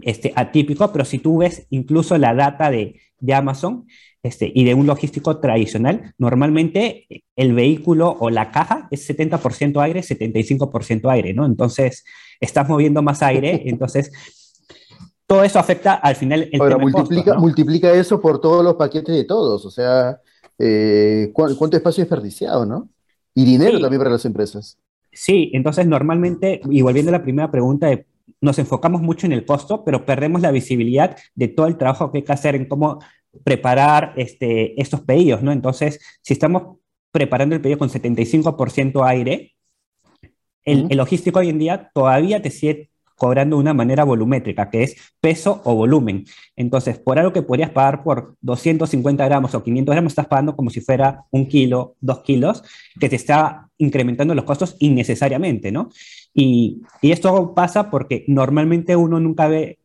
este, 0.00 0.32
atípico, 0.34 0.92
pero 0.92 1.04
si 1.04 1.18
tú 1.18 1.38
ves 1.38 1.66
incluso 1.70 2.18
la 2.18 2.34
data 2.34 2.70
de, 2.70 3.00
de 3.20 3.34
Amazon 3.34 3.86
este, 4.22 4.50
y 4.52 4.64
de 4.64 4.74
un 4.74 4.86
logístico 4.86 5.38
tradicional, 5.38 6.12
normalmente 6.18 7.06
el 7.36 7.54
vehículo 7.54 8.16
o 8.18 8.30
la 8.30 8.50
caja 8.50 8.88
es 8.90 9.08
70% 9.08 9.80
aire, 9.80 10.00
75% 10.00 11.10
aire, 11.10 11.32
¿no? 11.32 11.46
Entonces, 11.46 12.04
estás 12.40 12.68
moviendo 12.68 13.02
más 13.02 13.22
aire, 13.22 13.62
entonces 13.66 14.12
todo 15.26 15.42
eso 15.42 15.58
afecta 15.58 15.94
al 15.94 16.16
final 16.16 16.48
el 16.52 16.60
Ahora, 16.60 16.78
multiplica, 16.78 17.34
multiplica 17.34 17.92
eso 17.92 18.20
por 18.20 18.40
todos 18.40 18.64
los 18.64 18.74
paquetes 18.74 19.14
de 19.14 19.24
todos, 19.24 19.64
o 19.64 19.70
sea, 19.70 20.20
eh, 20.58 21.30
¿cuánto 21.32 21.76
espacio 21.76 22.02
desperdiciado, 22.02 22.64
no? 22.64 22.88
Y 23.34 23.44
dinero 23.44 23.80
también 23.80 23.98
para 23.98 24.10
las 24.10 24.24
empresas. 24.24 24.78
Sí, 25.12 25.50
entonces 25.52 25.86
normalmente, 25.86 26.60
y 26.70 26.82
volviendo 26.82 27.10
a 27.10 27.18
la 27.18 27.22
primera 27.22 27.50
pregunta, 27.50 27.88
nos 28.40 28.58
enfocamos 28.58 29.02
mucho 29.02 29.26
en 29.26 29.32
el 29.32 29.44
costo, 29.44 29.84
pero 29.84 30.04
perdemos 30.06 30.40
la 30.40 30.50
visibilidad 30.50 31.16
de 31.34 31.48
todo 31.48 31.66
el 31.66 31.76
trabajo 31.76 32.12
que 32.12 32.18
hay 32.18 32.24
que 32.24 32.32
hacer 32.32 32.54
en 32.54 32.66
cómo 32.66 33.00
preparar 33.44 34.14
este, 34.16 34.80
estos 34.80 35.00
pedidos, 35.00 35.42
¿no? 35.42 35.52
Entonces, 35.52 36.00
si 36.22 36.32
estamos 36.34 36.78
preparando 37.10 37.54
el 37.54 37.60
pedido 37.60 37.78
con 37.78 37.88
75% 37.88 39.06
aire, 39.06 39.54
el, 40.64 40.86
el, 40.90 40.96
logístico 40.96 41.38
hoy 41.38 41.48
en 41.48 41.58
día 41.58 41.90
todavía 41.94 42.42
te 42.42 42.50
sigue 42.50 42.90
cobrando 43.16 43.56
de 43.56 43.62
una 43.62 43.74
manera 43.74 44.04
volumétrica, 44.04 44.70
que 44.70 44.82
es 44.84 44.96
peso 45.20 45.62
o 45.64 45.74
volumen. 45.74 46.24
Entonces, 46.54 46.98
por 46.98 47.18
algo 47.18 47.32
que 47.32 47.42
podrías 47.42 47.70
pagar 47.70 48.04
por 48.04 48.36
250 48.42 49.24
gramos 49.24 49.54
o 49.54 49.62
500 49.62 49.92
gramos, 49.92 50.12
estás 50.12 50.26
pagando 50.26 50.54
como 50.54 50.70
si 50.70 50.80
fuera 50.80 51.24
un 51.30 51.48
kilo, 51.48 51.96
dos 52.00 52.20
kilos, 52.20 52.62
que 53.00 53.08
te 53.08 53.16
está 53.16 53.68
incrementando 53.78 54.34
los 54.34 54.44
costos 54.44 54.76
innecesariamente, 54.78 55.72
¿no? 55.72 55.90
Y, 56.32 56.82
y 57.00 57.12
esto 57.12 57.54
pasa 57.54 57.90
porque 57.90 58.24
normalmente 58.28 58.94
uno 58.94 59.18
nunca 59.18 59.48
ve 59.48 59.78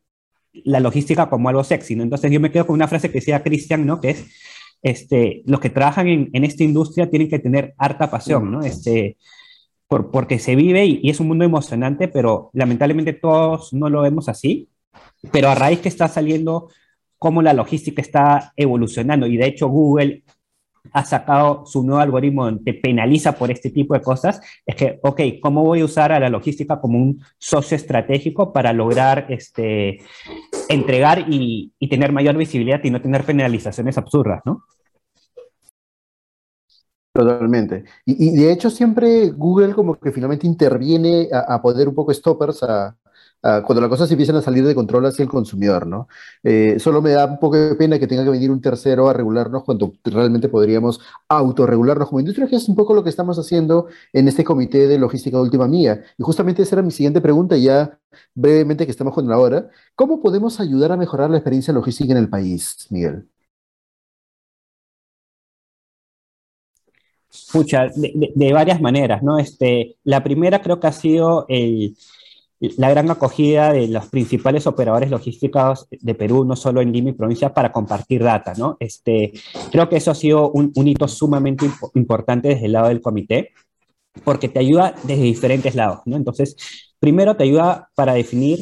la 0.54 0.80
logística 0.82 1.30
como 1.30 1.50
algo 1.50 1.64
sexy, 1.64 1.96
¿no? 1.96 2.04
Entonces 2.04 2.32
yo 2.32 2.40
me 2.40 2.52
quedo 2.52 2.68
con 2.68 2.74
una 2.74 2.88
frase 2.88 3.10
que 3.10 3.20
decía 3.20 3.44
Cristian, 3.44 3.86
¿no? 3.86 4.02
Que 4.02 4.12
es, 4.12 4.26
este, 4.82 5.44
los 5.46 5.60
que 5.60 5.70
trabajan 5.70 6.08
en, 6.08 6.30
en, 6.34 6.44
esta 6.44 6.64
industria 6.64 7.10
tienen 7.10 7.30
que 7.30 7.40
tener 7.40 7.74
harta 7.78 8.10
pasión, 8.10 8.52
¿no? 8.52 8.62
Este, 8.62 9.18
porque 9.92 10.40
se 10.40 10.56
vive 10.56 10.86
y, 10.86 11.10
es 11.10 11.20
un 11.20 11.28
mundo 11.28 11.44
emocionante, 11.44 12.08
pero 12.08 12.50
lamentablemente 12.54 13.14
todos 13.14 13.74
no 13.74 13.90
lo 13.90 14.02
vemos 14.02 14.30
así. 14.30 14.70
Pero 15.32 15.50
a 15.50 15.56
raíz 15.56 15.80
que 15.80 15.90
está 15.90 16.08
saliendo 16.08 16.70
cómo 17.18 17.42
la 17.42 17.54
logística 17.54 18.02
está 18.02 18.54
evolucionando 18.56 19.28
y 19.28 19.38
de 19.38 19.48
hecho 19.48 19.68
Google 19.68 20.24
ha 20.94 21.06
sacado 21.06 21.66
su 21.66 21.84
nuevo 21.84 22.02
algoritmo 22.02 22.46
donde 22.46 22.74
penaliza 22.74 23.34
por 23.34 23.52
este 23.52 23.70
tipo 23.70 23.94
de 23.94 24.02
cosas, 24.02 24.42
es 24.66 24.76
que, 24.76 25.00
ok, 25.04 25.22
¿cómo 25.40 25.64
voy 25.64 25.82
a 25.82 25.86
usar 25.86 26.12
a 26.12 26.20
la 26.20 26.30
logística 26.30 26.80
como 26.80 26.98
un 26.98 27.22
socio 27.38 27.76
estratégico 27.76 28.52
para 28.52 28.74
lograr 28.74 29.28
este, 29.30 30.00
entregar 30.70 31.26
y, 31.30 31.74
y 31.78 31.88
tener 31.88 32.12
mayor 32.12 32.36
visibilidad 32.36 32.84
y 32.84 32.90
no 32.90 33.02
tener 33.02 33.24
penalizaciones 33.24 33.98
absurdas, 33.98 34.42
¿no? 34.44 34.64
Totalmente. 37.14 37.84
Y, 38.06 38.32
de 38.38 38.52
hecho 38.54 38.70
siempre 38.70 39.32
Google 39.32 39.74
como 39.74 40.00
que 40.00 40.12
finalmente 40.14 40.48
interviene 40.48 41.28
a, 41.34 41.56
a 41.56 41.62
poner 41.62 41.90
un 41.90 41.96
poco 41.96 42.14
stoppers 42.14 42.64
a, 42.64 42.96
a, 43.44 43.64
cuando 43.64 43.82
las 43.82 43.90
cosas 43.90 44.10
empiezan 44.12 44.36
a 44.38 44.42
salir 44.42 44.66
de 44.66 44.76
control 44.76 45.06
hacia 45.06 45.24
el 45.24 45.30
consumidor, 45.30 45.88
¿no? 45.88 46.08
Eh, 46.44 46.78
solo 46.80 47.02
me 47.02 47.12
da 47.12 47.26
un 47.26 47.40
poco 47.40 47.58
de 47.58 47.76
pena 47.76 48.00
que 48.00 48.08
tenga 48.08 48.24
que 48.24 48.30
venir 48.30 48.52
un 48.52 48.62
tercero 48.62 49.10
a 49.10 49.14
regularnos 49.14 49.64
cuando 49.64 49.94
realmente 50.06 50.48
podríamos 50.50 51.02
autorregularnos 51.28 52.08
como 52.08 52.20
industria, 52.22 52.48
que 52.48 52.56
es 52.56 52.70
un 52.70 52.76
poco 52.76 52.94
lo 52.94 53.04
que 53.04 53.10
estamos 53.10 53.38
haciendo 53.40 53.88
en 54.14 54.28
este 54.28 54.44
comité 54.44 54.88
de 54.88 54.98
logística 55.00 55.38
de 55.38 55.44
última 55.44 55.68
mía. 55.68 56.04
Y 56.18 56.24
justamente 56.24 56.62
esa 56.64 56.76
era 56.76 56.84
mi 56.84 56.92
siguiente 56.92 57.22
pregunta, 57.22 57.58
ya 57.58 58.00
brevemente 58.36 58.86
que 58.86 58.92
estamos 58.92 59.14
con 59.14 59.28
la 59.28 59.38
hora. 59.40 59.70
¿Cómo 59.96 60.22
podemos 60.22 60.60
ayudar 60.60 60.92
a 60.92 60.98
mejorar 60.98 61.30
la 61.30 61.38
experiencia 61.38 61.74
logística 61.74 62.12
en 62.12 62.18
el 62.20 62.30
país, 62.30 62.88
Miguel? 62.90 63.31
Pucha, 67.52 67.88
de, 67.88 68.12
de, 68.14 68.32
de, 68.36 68.54
varias 68.54 68.82
maneras, 68.82 69.24
¿no? 69.24 69.40
Este, 69.40 69.96
la 70.04 70.24
primera 70.24 70.62
creo 70.62 70.80
que 70.80 70.88
ha 70.88 70.92
sido 70.92 71.46
el, 71.48 71.96
la 72.78 72.90
gran 72.92 73.10
acogida 73.10 73.74
de 73.74 73.88
los 73.88 74.06
principales 74.08 74.68
operadores 74.68 75.10
logísticos 75.10 75.88
de 75.90 76.16
Perú, 76.16 76.46
no 76.46 76.56
solo 76.56 76.82
en 76.82 76.92
Lima 76.92 77.10
y 77.10 77.14
provincia, 77.14 77.54
para 77.54 77.72
compartir 77.72 78.24
data, 78.24 78.54
¿no? 78.56 78.78
Este, 78.80 79.34
creo 79.72 79.90
que 79.90 79.98
eso 79.98 80.12
ha 80.12 80.16
sido 80.16 80.52
un, 80.52 80.72
un 80.76 80.88
hito 80.88 81.08
sumamente 81.08 81.66
imp 81.66 81.76
importante 81.96 82.50
desde 82.50 82.68
el 82.68 82.74
lado 82.74 82.90
del 82.90 83.02
comité, 83.02 83.50
porque 84.24 84.48
te 84.48 84.60
ayuda 84.60 84.94
desde 85.04 85.24
diferentes 85.24 85.74
lados, 85.74 86.02
¿no? 86.06 86.18
Entonces, 86.18 86.56
primero 87.00 87.36
te 87.36 87.46
ayuda 87.46 87.90
para 87.96 88.14
definir 88.14 88.60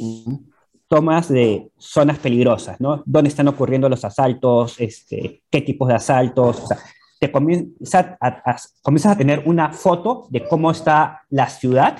tomas 0.87 1.27
de 1.27 1.69
zonas 1.77 2.19
peligrosas, 2.19 2.79
¿no? 2.79 3.03
¿Dónde 3.05 3.29
están 3.29 3.49
ocurriendo 3.49 3.89
los 3.89 4.05
asaltos? 4.05 4.79
Este, 4.79 5.43
¿Qué 5.49 5.61
tipos 5.61 5.89
de 5.89 5.95
asaltos? 5.95 6.61
O 6.61 6.67
sea, 6.67 6.77
te 7.19 7.31
comienza 7.31 8.17
a, 8.21 8.57
comienzas 8.81 9.13
a 9.13 9.17
tener 9.17 9.43
una 9.45 9.71
foto 9.73 10.27
de 10.29 10.47
cómo 10.47 10.71
está 10.71 11.23
la 11.29 11.49
ciudad, 11.49 11.99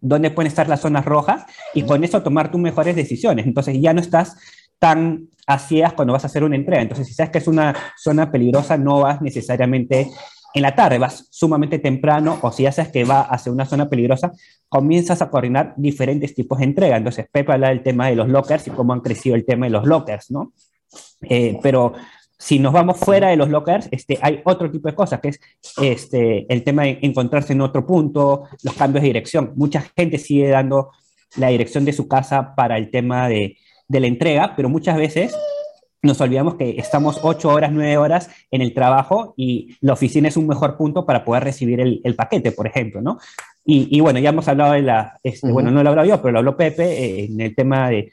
dónde 0.00 0.30
pueden 0.30 0.48
estar 0.48 0.68
las 0.68 0.80
zonas 0.80 1.04
rojas, 1.04 1.44
y 1.74 1.82
con 1.82 2.04
eso 2.04 2.22
tomar 2.22 2.50
tus 2.50 2.60
mejores 2.60 2.94
decisiones. 2.94 3.46
Entonces 3.46 3.80
ya 3.80 3.92
no 3.92 4.00
estás 4.00 4.36
tan 4.78 5.28
a 5.46 5.58
cuando 5.94 6.12
vas 6.12 6.24
a 6.24 6.26
hacer 6.26 6.44
una 6.44 6.56
entrega. 6.56 6.82
Entonces, 6.82 7.06
si 7.06 7.14
sabes 7.14 7.30
que 7.30 7.38
es 7.38 7.46
una 7.46 7.74
zona 7.96 8.30
peligrosa, 8.30 8.76
no 8.76 9.00
vas 9.00 9.22
necesariamente 9.22 10.10
en 10.54 10.62
la 10.62 10.74
tarde, 10.74 10.98
vas 10.98 11.28
sumamente 11.30 11.78
temprano, 11.78 12.38
o 12.42 12.50
si 12.50 12.64
ya 12.64 12.72
sabes 12.72 12.90
que 12.90 13.04
va 13.04 13.20
hacia 13.22 13.52
una 13.52 13.66
zona 13.66 13.88
peligrosa, 13.88 14.32
comienzas 14.68 15.22
a 15.22 15.30
coordinar 15.30 15.74
diferentes 15.76 16.34
tipos 16.34 16.58
de 16.58 16.64
entrega. 16.64 16.96
Entonces, 16.96 17.26
Pepe 17.30 17.52
habla 17.52 17.68
del 17.68 17.82
tema 17.82 18.08
de 18.08 18.16
los 18.16 18.28
lockers 18.28 18.66
y 18.66 18.70
cómo 18.70 18.92
han 18.92 19.00
crecido 19.00 19.36
el 19.36 19.44
tema 19.44 19.66
de 19.66 19.70
los 19.70 19.86
lockers, 19.86 20.30
¿no? 20.30 20.52
Eh, 21.22 21.58
pero 21.62 21.92
si 22.38 22.58
nos 22.58 22.72
vamos 22.72 22.98
fuera 22.98 23.28
de 23.28 23.36
los 23.36 23.48
lockers, 23.48 23.88
este, 23.90 24.18
hay 24.20 24.40
otro 24.44 24.70
tipo 24.70 24.88
de 24.88 24.94
cosas, 24.94 25.20
que 25.20 25.28
es 25.28 25.40
este, 25.80 26.46
el 26.52 26.62
tema 26.62 26.82
de 26.82 26.98
encontrarse 27.02 27.52
en 27.54 27.62
otro 27.62 27.86
punto, 27.86 28.44
los 28.62 28.74
cambios 28.74 29.02
de 29.02 29.08
dirección. 29.08 29.52
Mucha 29.56 29.80
gente 29.96 30.18
sigue 30.18 30.48
dando 30.48 30.90
la 31.36 31.48
dirección 31.48 31.84
de 31.84 31.92
su 31.92 32.06
casa 32.08 32.54
para 32.54 32.76
el 32.76 32.90
tema 32.90 33.28
de, 33.28 33.56
de 33.88 34.00
la 34.00 34.06
entrega, 34.06 34.54
pero 34.54 34.68
muchas 34.68 34.96
veces 34.96 35.34
nos 36.02 36.20
olvidamos 36.20 36.54
que 36.54 36.76
estamos 36.78 37.18
ocho 37.22 37.48
horas, 37.48 37.72
nueve 37.72 37.96
horas 37.96 38.30
en 38.50 38.60
el 38.62 38.72
trabajo 38.74 39.34
y 39.36 39.76
la 39.80 39.94
oficina 39.94 40.28
es 40.28 40.36
un 40.36 40.46
mejor 40.46 40.76
punto 40.76 41.04
para 41.04 41.24
poder 41.24 41.42
recibir 41.42 41.80
el, 41.80 42.00
el 42.04 42.14
paquete, 42.14 42.52
por 42.52 42.66
ejemplo, 42.66 43.00
¿no? 43.00 43.18
Y, 43.64 43.88
y, 43.90 44.00
bueno, 44.00 44.20
ya 44.20 44.28
hemos 44.28 44.46
hablado 44.46 44.74
de 44.74 44.82
la, 44.82 45.18
este, 45.24 45.46
uh 45.46 45.50
-huh. 45.50 45.52
bueno, 45.54 45.70
no 45.70 45.82
lo 45.82 45.88
he 45.88 45.90
hablado 45.90 46.08
yo, 46.08 46.22
pero 46.22 46.32
lo 46.32 46.38
habló 46.38 46.56
Pepe 46.56 46.84
eh, 46.84 47.24
en 47.24 47.40
el 47.40 47.54
tema 47.56 47.90
de 47.90 48.12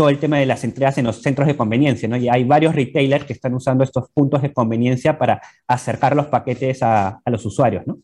todo 0.00 0.08
el 0.08 0.18
tema 0.18 0.38
de 0.38 0.46
las 0.46 0.64
entregas 0.64 0.96
en 0.96 1.04
los 1.04 1.20
centros 1.20 1.46
de 1.46 1.58
conveniencia, 1.58 2.08
¿no? 2.08 2.16
Y 2.16 2.26
hay 2.26 2.44
varios 2.44 2.74
retailers 2.74 3.26
que 3.26 3.34
están 3.34 3.52
usando 3.52 3.84
estos 3.84 4.08
puntos 4.14 4.40
de 4.40 4.50
conveniencia 4.50 5.18
para 5.18 5.42
acercar 5.68 6.16
los 6.16 6.24
paquetes 6.28 6.82
a, 6.82 7.20
los 7.26 7.44
usuarios, 7.44 7.86
¿no? 7.86 7.98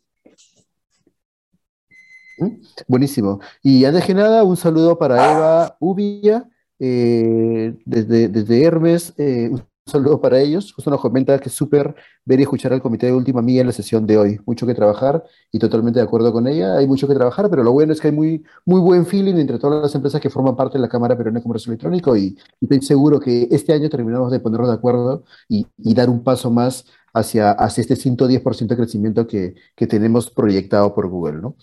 Mm, 2.37 2.61
buenísimo. 2.87 3.41
Y 3.63 3.87
antes 3.87 4.07
de 4.07 4.13
nada, 4.13 4.45
un 4.45 4.59
saludo 4.59 4.99
para 4.99 5.33
Eva 5.33 5.77
Ubilla, 5.81 6.45
eh, 6.79 7.75
desde, 7.87 8.29
desde 8.29 8.63
Hermes. 8.63 9.15
Eh, 9.17 9.51
saludo 9.87 10.21
para 10.21 10.41
ellos. 10.41 10.73
Justo 10.73 10.91
nos 10.91 11.01
comenta 11.01 11.39
que 11.39 11.49
es 11.49 11.55
súper 11.55 11.95
ver 12.25 12.41
y 12.41 12.43
escuchar 12.43 12.73
al 12.73 12.83
comité 12.83 13.07
de 13.07 13.13
última 13.13 13.41
milla 13.43 13.61
en 13.61 13.69
la 13.69 13.73
sesión 13.73 14.07
de 14.07 14.19
hoy. 14.19 14.41
Mucho 14.45 14.67
que 14.67 14.75
trabajar 14.75 15.25
y 15.53 15.59
totalmente 15.59 16.01
de 16.01 16.05
acuerdo 16.05 16.33
con 16.33 16.47
ella. 16.49 16.77
Hay 16.77 16.87
mucho 16.87 17.07
que 17.07 17.15
trabajar, 17.15 17.49
pero 17.49 17.63
lo 17.63 17.73
bueno 17.73 17.93
es 17.93 18.01
que 18.01 18.09
hay 18.09 18.15
muy, 18.15 18.45
muy 18.65 18.81
buen 18.81 19.07
feeling 19.07 19.37
entre 19.37 19.59
todas 19.59 19.83
las 19.83 19.95
empresas 19.95 20.21
que 20.21 20.31
forman 20.31 20.57
parte 20.57 20.79
de 20.79 20.83
la 20.83 20.89
Cámara 20.89 21.17
Peruana 21.17 21.39
de 21.39 21.43
Comercio 21.45 21.71
Electrónico 21.71 22.17
y, 22.17 22.37
estoy 22.61 22.83
seguro 22.83 23.21
que 23.21 23.49
este 23.51 23.73
año 23.73 23.89
terminamos 23.89 24.31
de 24.33 24.41
ponernos 24.41 24.69
de 24.69 24.75
acuerdo 24.75 25.25
y, 25.49 25.67
dar 25.95 26.11
un 26.11 26.23
paso 26.23 26.51
más 26.51 26.85
hacia, 27.15 27.53
hacia 27.53 27.81
este 27.81 27.95
110% 27.97 28.67
de 28.67 28.77
crecimiento 28.77 29.27
que, 29.27 29.55
que 29.75 29.87
tenemos 29.87 30.31
proyectado 30.31 30.95
por 30.95 31.09
Google, 31.09 31.41
¿no? 31.41 31.57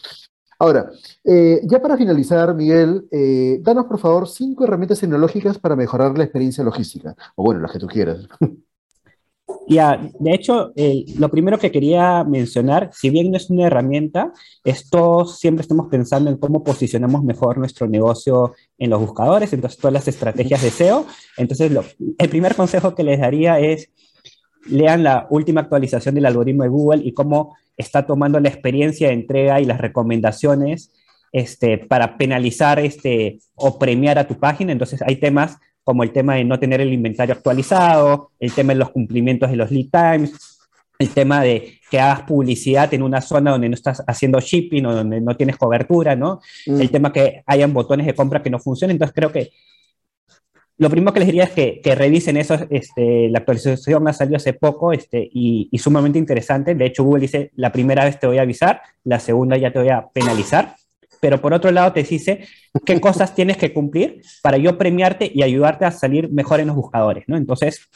Ahora, 0.60 0.90
eh, 1.24 1.62
ya 1.64 1.82
para 1.82 1.98
finalizar, 1.98 2.54
Miguel, 2.56 3.08
eh, 3.12 3.60
danos 3.62 3.86
por 3.86 4.00
favor 4.00 4.28
cinco 4.28 4.64
herramientas 4.64 5.00
tecnológicas 5.00 5.58
para 5.58 5.76
mejorar 5.76 6.18
la 6.18 6.24
experiencia 6.24 6.64
logística, 6.64 7.16
o 7.36 7.44
bueno, 7.44 7.62
las 7.62 7.72
que 7.72 7.80
tú 7.80 7.88
quieras. 7.88 8.28
Ya, 9.68 9.98
de 10.20 10.34
hecho, 10.34 10.74
lo 11.18 11.30
primero 11.30 11.58
que 11.58 11.72
quería 11.72 12.24
mencionar, 12.26 12.90
si 12.94 13.10
bien 13.10 13.32
no 13.32 13.38
es 13.38 13.50
una 13.50 13.68
herramienta, 13.68 14.34
esto 14.64 15.26
siempre 15.26 15.62
estamos 15.62 15.88
pensando 15.90 16.30
en 16.30 16.38
cómo 16.38 16.64
posicionamos 16.64 17.24
mejor 17.24 17.58
nuestro 17.58 17.88
negocio 17.88 18.54
en 18.78 18.90
los 18.90 19.00
buscadores, 19.00 19.54
entonces 19.54 19.80
todas 19.80 19.94
las 19.94 20.08
estrategias 20.08 20.62
de 20.62 20.70
SEO. 20.70 21.06
Entonces, 21.38 21.72
el 22.18 22.30
primer 22.30 22.56
consejo 22.56 22.94
que 22.94 23.04
les 23.04 23.20
daría 23.20 23.60
es 23.60 23.90
lean 24.66 25.04
la 25.04 25.28
última 25.30 25.62
actualización 25.62 26.16
del 26.16 26.26
algoritmo 26.26 26.64
de 26.64 26.70
Google 26.70 27.02
y 27.04 27.14
cómo 27.14 27.56
está 27.78 28.06
tomando 28.06 28.40
la 28.40 28.50
experiencia 28.50 29.08
de 29.08 29.14
entrega 29.14 29.60
y 29.60 29.66
las 29.66 29.80
recomendaciones 29.80 30.92
este, 31.32 31.80
para 31.80 32.18
penalizar 32.18 32.80
este, 32.80 33.40
o 33.56 33.80
premiar 33.80 34.20
a 34.20 34.28
tu 34.28 34.36
página. 34.36 34.72
Entonces 34.72 35.02
hay 35.02 35.18
temas 35.18 35.58
como 35.84 36.04
el 36.04 36.12
tema 36.12 36.36
de 36.36 36.46
no 36.46 36.60
tener 36.60 36.80
el 36.80 36.94
inventario 36.94 37.36
actualizado, 37.36 38.32
el 38.40 38.54
tema 38.54 38.74
de 38.74 38.80
los 38.80 38.92
cumplimientos 38.92 39.50
de 39.50 39.58
los 39.58 39.72
lead 39.72 39.88
times, 39.92 40.60
el 41.00 41.10
tema 41.10 41.42
de 41.42 41.80
que 41.90 42.00
hagas 42.00 42.22
publicidad 42.22 42.94
en 42.94 43.04
una 43.04 43.20
zona 43.20 43.52
donde 43.52 43.68
no 43.68 43.76
estás 43.76 44.04
haciendo 44.08 44.40
shipping 44.40 44.86
o 44.86 44.96
donde 44.96 45.20
no 45.20 45.36
tienes 45.36 45.58
cobertura, 45.58 46.16
¿no? 46.16 46.40
Mm. 46.66 46.82
El 46.82 46.90
tema 46.90 47.12
que 47.12 47.44
hayan 47.46 47.74
botones 47.74 48.06
de 48.06 48.16
compra 48.16 48.42
que 48.42 48.50
no 48.50 48.60
funcionen. 48.60 48.96
Entonces 48.96 49.14
creo 49.14 49.32
que 49.32 49.52
lo 50.84 50.90
primero 50.90 51.14
que 51.14 51.22
les 51.22 51.28
diría 51.28 51.46
es 51.46 51.52
que, 51.52 51.96
revisen 51.96 52.36
eso. 52.36 52.58
Este, 52.70 53.30
la 53.30 53.40
actualización 53.40 54.06
ha 54.10 54.12
salido 54.12 54.36
hace 54.36 54.52
poco 54.52 54.92
este, 54.92 55.30
y, 55.32 55.70
sumamente 55.78 56.20
interesante. 56.20 56.76
De 56.76 56.86
hecho, 56.86 57.06
Google 57.06 57.22
dice, 57.22 57.52
la 57.56 57.72
primera 57.72 58.04
vez 58.04 58.20
te 58.20 58.28
voy 58.28 58.38
a 58.38 58.42
avisar, 58.42 58.82
la 59.06 59.22
segunda 59.22 59.56
ya 59.56 59.72
te 59.72 59.80
voy 59.80 59.90
a 59.90 60.06
penalizar. 60.10 60.76
Pero 61.22 61.40
por 61.40 61.54
otro 61.54 61.72
lado 61.72 61.94
te 61.94 62.04
dice 62.04 62.46
qué 62.86 63.00
cosas 63.00 63.34
tienes 63.34 63.56
que 63.56 63.72
cumplir 63.72 64.22
para 64.42 64.58
yo 64.58 64.78
premiarte 64.78 65.32
y 65.34 65.42
ayudarte 65.42 65.86
a 65.86 65.92
salir 65.92 66.30
mejor 66.30 66.60
en 66.60 66.68
los 66.68 66.76
buscadores. 66.76 67.24
¿no? 67.28 67.38
Entonces, 67.38 67.88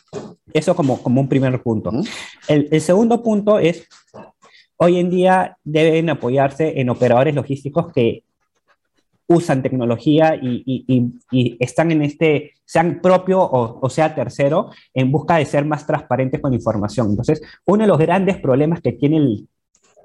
eso 0.54 0.74
como, 0.74 1.04
como 1.04 1.20
un 1.20 1.28
primer 1.28 1.62
punto. 1.62 1.92
El, 2.48 2.70
el 2.72 2.80
segundo 2.80 3.22
punto 3.22 3.60
es, 3.60 3.86
hoy 4.78 4.98
en 4.98 5.10
día 5.10 5.58
deben 5.66 6.10
apoyarse 6.10 6.80
en 6.80 6.90
operadores 6.90 7.36
logísticos 7.36 7.92
que 7.92 8.24
usan 9.28 9.62
tecnología 9.62 10.36
y, 10.42 11.56
están 11.60 11.92
en 11.92 12.02
este, 12.02 12.54
sean 12.66 13.00
propio 13.02 13.42
o, 13.42 13.90
sea 13.90 14.16
tercero, 14.16 14.72
en 14.94 15.12
busca 15.12 15.38
de 15.38 15.46
ser 15.46 15.66
más 15.66 15.86
transparentes 15.86 16.40
con 16.42 16.54
información. 16.54 17.10
Entonces, 17.10 17.42
uno 17.66 17.84
de 17.84 17.88
los 17.88 17.98
grandes 17.98 18.38
problemas 18.38 18.82
que 18.82 18.94
tiene 18.94 19.20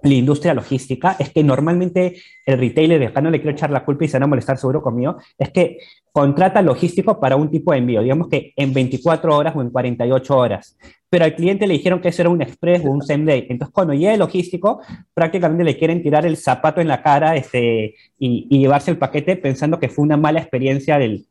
la 0.02 0.14
industria 0.14 0.54
logística 0.54 1.16
es 1.18 1.30
que 1.30 1.44
normalmente 1.44 2.16
el 2.44 2.58
retailer, 2.58 3.04
acá 3.04 3.20
no 3.20 3.30
le 3.30 3.40
quiero 3.40 3.52
echar 3.52 3.70
la 3.70 3.84
culpa 3.84 4.04
y 4.04 4.08
se 4.08 4.16
van 4.16 4.24
a 4.24 4.26
molestar 4.28 4.58
seguro 4.58 4.82
conmigo, 4.82 5.16
es 5.38 5.50
que 5.50 5.78
contrata 6.10 6.62
logístico 6.62 7.20
para 7.20 7.36
un 7.36 7.50
tipo 7.50 7.72
de 7.72 7.78
envío, 7.78 8.02
digamos 8.02 8.28
que 8.28 8.52
en 8.56 8.72
24 8.72 9.36
horas 9.36 9.54
o 9.56 9.62
en 9.62 9.70
48 9.70 10.36
horas 10.36 10.76
pero 11.12 11.26
al 11.26 11.34
cliente 11.34 11.66
le 11.66 11.74
dijeron 11.74 12.00
que 12.00 12.08
eso 12.08 12.22
era 12.22 12.30
un 12.30 12.40
express 12.40 12.82
o 12.86 12.90
un 12.90 13.02
same 13.02 13.26
day. 13.26 13.46
Entonces, 13.50 13.74
cuando 13.74 13.92
llega 13.92 14.14
el 14.14 14.20
logístico, 14.20 14.80
prácticamente 15.12 15.62
le 15.62 15.76
quieren 15.76 16.02
tirar 16.02 16.24
el 16.24 16.38
zapato 16.38 16.80
en 16.80 16.88
la 16.88 17.02
cara 17.02 17.36
este, 17.36 17.96
y, 18.18 18.48
llevarse 18.48 18.90
el 18.90 18.96
paquete 18.96 19.36
pensando 19.36 19.78
que 19.78 19.90
fue 19.90 20.04
una 20.04 20.16
mala 20.16 20.40
experiencia 20.40 20.98
del, 20.98 21.26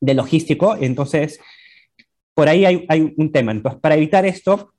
del 0.00 0.16
logístico. 0.16 0.78
Entonces, 0.80 1.38
por 2.32 2.48
ahí 2.48 2.64
hay, 2.64 2.86
hay, 2.88 3.12
un 3.14 3.30
tema. 3.30 3.52
Entonces, 3.52 3.82
para 3.82 3.96
evitar 3.96 4.24
esto, 4.24 4.72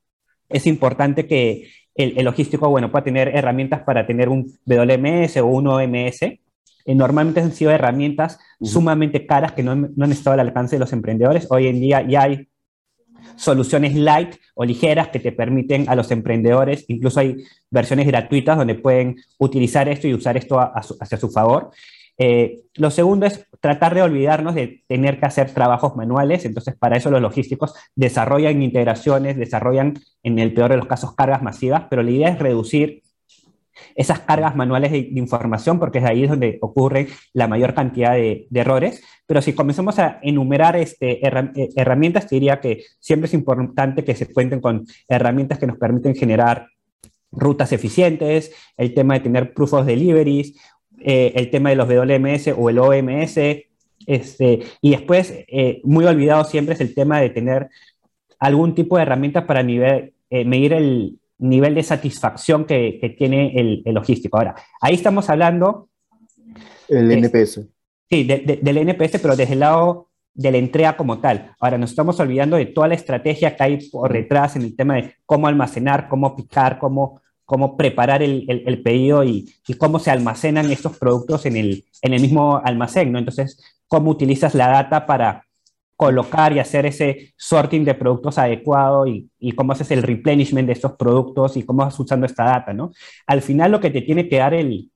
es 0.50 0.66
importante 0.66 1.28
que 1.28 1.70
el, 1.96 2.18
el, 2.18 2.26
logístico, 2.26 2.70
bueno, 2.70 2.92
pueda 2.92 3.04
tener 3.04 3.30
herramientas 3.30 3.82
para 3.82 4.06
tener 4.06 4.30
un 4.30 4.52
WMS 4.66 5.38
o 5.38 5.48
un 5.48 5.68
OMS. 5.68 6.22
Eh, 6.24 6.40
normalmente 6.96 7.40
han 7.40 7.52
sido 7.52 7.72
herramientas 7.72 8.40
sumamente 8.62 9.26
caras 9.26 9.54
que 9.54 9.64
no, 9.64 9.76
no 9.76 10.06
han 10.06 10.12
estado 10.12 10.34
al 10.34 10.48
alcance 10.48 10.76
de 10.76 10.80
los 10.80 10.94
emprendedores. 10.94 11.48
Hoy 11.50 11.68
en 11.68 11.80
día 11.80 12.02
ya 12.08 12.24
hay 12.24 12.48
soluciones 13.36 13.96
light 13.96 14.36
o 14.56 14.66
ligeras 14.66 15.10
que 15.10 15.20
te 15.20 15.32
permiten 15.32 15.90
a 15.90 15.96
los 15.96 16.12
emprendedores, 16.12 16.86
incluso 16.88 17.20
hay 17.20 17.44
versiones 17.70 18.08
gratuitas 18.08 18.58
donde 18.58 18.76
pueden 18.76 19.18
utilizar 19.40 19.90
esto 19.90 20.08
y 20.08 20.14
usar 20.14 20.38
esto 20.38 20.60
hacia 20.60 21.18
su 21.18 21.30
favor. 21.30 21.72
Eh, 22.18 22.62
lo 22.76 22.92
segundo 22.92 23.26
es 23.26 23.48
tratar 23.60 23.96
de 23.96 24.02
olvidarnos 24.02 24.56
de 24.56 24.84
tener 24.88 25.20
que 25.20 25.26
hacer 25.26 25.52
trabajos 25.52 25.96
manuales, 25.96 26.46
entonces 26.46 26.76
para 26.76 26.98
eso 26.98 27.10
los 27.10 27.22
logísticos 27.22 27.74
desarrollan 27.96 28.62
integraciones, 28.62 29.38
desarrollan 29.38 29.96
en 30.22 30.40
el 30.40 30.54
peor 30.54 30.72
de 30.72 30.78
los 30.78 30.88
casos 30.88 31.16
cargas 31.16 31.42
masivas, 31.42 31.86
pero 31.90 32.04
la 32.04 32.12
idea 32.12 32.30
es 32.30 32.40
reducir 32.40 33.04
esas 33.96 34.20
cargas 34.20 34.56
manuales 34.56 34.92
de, 34.92 35.10
información, 35.16 35.80
porque 35.80 36.00
es 36.00 36.06
ahí 36.06 36.28
donde 36.28 36.58
ocurre 36.62 37.08
la 37.34 37.48
mayor 37.48 37.74
cantidad 37.74 38.14
de, 38.14 38.48
errores. 38.54 39.04
Pero 39.26 39.42
si 39.42 39.54
comenzamos 39.54 40.00
a 40.00 40.20
enumerar 40.22 40.76
este, 40.76 41.26
eh, 41.26 41.70
herramientas, 41.76 42.28
te 42.28 42.36
diría 42.36 42.60
que 42.60 42.84
siempre 43.00 43.28
es 43.28 43.34
importante 43.34 44.04
que 44.04 44.16
se 44.16 44.32
cuenten 44.32 44.62
con 44.62 44.86
herramientas 45.08 45.60
que 45.60 45.68
nos 45.68 45.78
permiten 45.78 46.16
generar 46.16 46.68
rutas 47.32 47.72
eficientes, 47.72 48.52
el 48.78 48.94
tema 48.94 49.16
de 49.16 49.22
tener 49.22 49.54
proof 49.54 49.74
of 49.74 49.86
deliveries, 49.86 50.56
eh, 51.04 51.34
el 51.36 51.50
tema 51.50 51.70
de 51.70 51.76
los 51.76 51.88
WMS 51.88 52.54
o 52.58 52.70
el 52.70 52.80
OMS, 52.80 53.38
este, 54.06 54.60
y 54.82 54.92
después, 54.92 55.34
eh, 55.48 55.82
muy 55.84 56.06
olvidado 56.06 56.44
siempre 56.44 56.76
es 56.76 56.82
el 56.82 56.94
tema 56.94 57.22
de 57.22 57.30
tener 57.30 57.70
algún 58.40 58.76
tipo 58.76 58.98
de 58.98 59.04
herramientas 59.04 59.46
para 59.46 59.64
nivel, 59.64 60.14
medir 60.30 60.74
el, 60.74 61.20
nivel 61.44 61.76
de 61.76 61.84
satisfacción 61.84 62.66
que, 62.66 63.16
tiene 63.18 63.54
el, 63.56 63.84
logístico. 63.94 64.38
Ahora, 64.38 64.56
ahí 64.82 64.96
estamos 64.96 65.30
hablando... 65.30 65.90
El 66.88 67.12
NPS. 67.12 67.62
Sí, 68.10 68.24
del 68.24 68.78
NPS, 68.78 69.20
pero 69.22 69.36
desde 69.36 69.54
el 69.54 69.60
lado 69.60 70.10
de 70.34 70.52
la 70.52 70.58
entrega 70.58 70.96
como 70.96 71.20
tal. 71.20 71.56
Ahora, 71.60 71.78
nos 71.78 71.92
estamos 71.92 72.20
olvidando 72.20 72.58
de 72.58 72.68
toda 72.68 72.88
la 72.88 72.96
estrategia 72.96 73.56
que 73.56 73.64
hay 73.64 73.90
por 73.90 74.12
detrás 74.14 74.56
en 74.56 74.64
el 74.64 74.76
tema 74.76 74.96
de 74.96 75.16
cómo 75.26 75.48
almacenar, 75.48 76.08
cómo 76.08 76.36
picar, 76.36 76.80
cómo, 76.80 77.22
cómo 77.54 77.78
preparar 77.78 78.24
el, 78.24 78.82
pedido 78.84 79.24
y, 79.24 79.54
y, 79.68 79.76
cómo 79.76 80.00
se 80.00 80.10
almacenan 80.10 80.72
estos 80.72 80.98
productos 80.98 81.46
en 81.46 81.56
el, 81.56 81.86
en 82.02 82.14
el 82.14 82.20
mismo 82.20 82.60
almacén, 82.66 83.12
¿no? 83.12 83.20
Entonces, 83.20 83.62
cómo 83.88 84.10
utilizas 84.10 84.56
la 84.56 84.70
data 84.70 85.06
para 85.06 85.46
colocar 85.96 86.52
y 86.52 86.58
hacer 86.58 86.88
ese 86.88 87.32
sorting 87.38 87.86
de 87.86 87.94
productos 87.94 88.40
adecuado 88.40 89.06
y, 89.06 89.30
y, 89.38 89.52
cómo 89.52 89.74
haces 89.74 89.92
el 89.92 90.02
replenishment 90.02 90.66
de 90.66 90.74
estos 90.74 90.94
productos 90.94 91.56
y 91.56 91.62
cómo 91.62 91.84
vas 91.84 92.00
usando 92.00 92.26
esta 92.26 92.44
data, 92.44 92.74
¿no? 92.74 92.92
Al 93.28 93.44
final 93.44 93.72
lo 93.72 93.80
que 93.80 93.92
te 93.92 94.02
tiene 94.02 94.28
que 94.28 94.38
dar 94.38 94.56
el, 94.56 94.90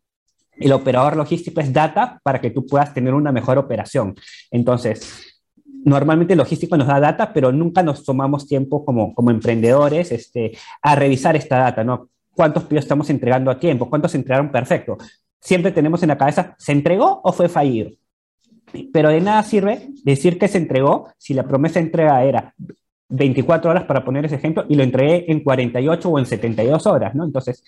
el 0.59 0.71
operador 0.71 1.15
logístico 1.15 1.61
es 1.61 1.71
data 1.71 2.19
para 2.23 2.41
que 2.41 2.49
tú 2.49 2.65
puedas 2.65 2.91
tener 2.91 3.13
una 3.13 3.31
mejor 3.31 3.59
operación. 3.59 4.15
Entonces, 4.49 5.43
normalmente 5.85 6.33
el 6.33 6.39
logístico 6.39 6.75
nos 6.75 6.87
da 6.87 6.99
data, 6.99 7.31
pero 7.31 7.51
nunca 7.51 7.83
nos 7.83 8.03
tomamos 8.03 8.47
tiempo 8.47 8.83
como, 8.83 9.13
como 9.13 9.29
emprendedores 9.29 10.11
este, 10.11 10.57
a 10.81 10.95
revisar 10.95 11.35
esta 11.35 11.59
data, 11.59 11.83
¿no? 11.83 12.09
¿Cuántos 12.37 12.65
pedidos 12.65 12.85
estamos 12.85 13.09
entregando 13.09 13.49
a 13.49 13.59
tiempo? 13.59 13.89
¿Cuántos 13.89 14.11
se 14.11 14.17
entregaron 14.17 14.51
perfecto? 14.51 14.95
Siempre 15.41 15.71
tenemos 15.71 16.03
en 16.03 16.09
la 16.09 16.17
cabeza, 16.19 16.55
¿se 16.59 16.71
entregó 16.71 17.19
o 17.23 17.33
fue 17.33 17.49
fallido? 17.49 17.89
Pero 18.93 19.09
de 19.09 19.19
nada 19.21 19.41
sirve 19.41 19.89
decir 20.03 20.37
que 20.37 20.47
se 20.47 20.59
entregó 20.59 21.09
si 21.17 21.33
la 21.33 21.47
promesa 21.47 21.79
de 21.79 21.87
entrega 21.87 22.23
era 22.23 22.53
24 23.09 23.71
horas, 23.71 23.83
para 23.85 24.05
poner 24.05 24.25
ese 24.25 24.35
ejemplo, 24.35 24.65
y 24.69 24.75
lo 24.75 24.83
entregué 24.83 25.31
en 25.31 25.43
48 25.43 26.09
o 26.09 26.19
en 26.19 26.27
72 26.27 26.85
horas, 26.85 27.15
¿no? 27.15 27.25
Entonces, 27.25 27.63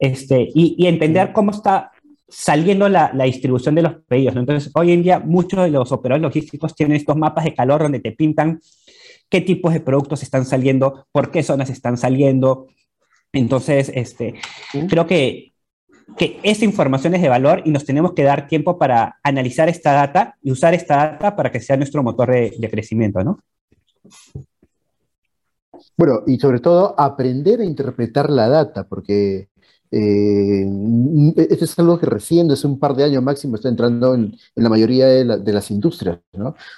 este, 0.00 0.48
y, 0.52 0.84
entender 0.86 1.32
cómo 1.32 1.52
está 1.52 1.92
saliendo 2.28 2.88
la, 2.88 3.12
distribución 3.24 3.76
de 3.76 3.82
los 3.82 3.92
pedidos, 4.08 4.34
¿no? 4.34 4.40
Entonces, 4.40 4.72
hoy 4.74 4.92
en 4.92 5.04
día 5.04 5.20
muchos 5.20 5.62
de 5.62 5.70
los 5.70 5.92
operadores 5.92 6.22
logísticos 6.22 6.74
tienen 6.74 6.96
estos 6.96 7.16
mapas 7.16 7.44
de 7.44 7.54
calor 7.54 7.82
donde 7.82 8.00
te 8.00 8.10
pintan 8.10 8.60
qué 9.28 9.40
tipos 9.42 9.72
de 9.72 9.80
productos 9.80 10.24
están 10.24 10.44
saliendo, 10.44 11.06
por 11.12 11.30
qué 11.30 11.44
zonas 11.44 11.70
están 11.70 11.96
saliendo. 11.96 12.66
Entonces, 13.32 13.90
este, 13.94 14.40
creo 14.88 15.06
que 15.06 15.48
que 16.16 16.40
esta 16.42 16.64
información 16.64 17.14
es 17.14 17.22
de 17.22 17.28
valor 17.28 17.62
y 17.64 17.70
nos 17.70 17.84
tenemos 17.84 18.12
que 18.12 18.22
dar 18.22 18.46
tiempo 18.48 18.78
para 18.78 19.18
analizar 19.22 19.68
esta 19.68 19.92
data 19.92 20.36
y 20.42 20.50
usar 20.50 20.74
esta 20.74 20.96
data 20.96 21.36
para 21.36 21.50
que 21.50 21.60
sea 21.60 21.76
nuestro 21.76 22.02
motor 22.02 22.30
de, 22.30 22.68
crecimiento, 22.70 23.22
¿no? 23.22 23.40
Bueno, 25.96 26.22
y 26.26 26.38
sobre 26.38 26.60
todo 26.60 26.98
aprender 26.98 27.60
a 27.60 27.64
interpretar 27.64 28.30
la 28.30 28.48
data, 28.48 28.84
porque 28.84 29.48
Eh, 29.90 30.66
esto 31.36 31.64
es 31.64 31.78
algo 31.78 31.98
que 31.98 32.06
recién, 32.06 32.48
desde 32.48 32.68
un 32.68 32.78
par 32.78 32.94
de 32.94 33.04
años 33.04 33.22
máximo, 33.22 33.56
está 33.56 33.68
entrando 33.68 34.14
en, 34.14 34.36
la 34.54 34.68
mayoría 34.68 35.06
de, 35.06 35.52
las 35.52 35.70
industrias. 35.70 36.20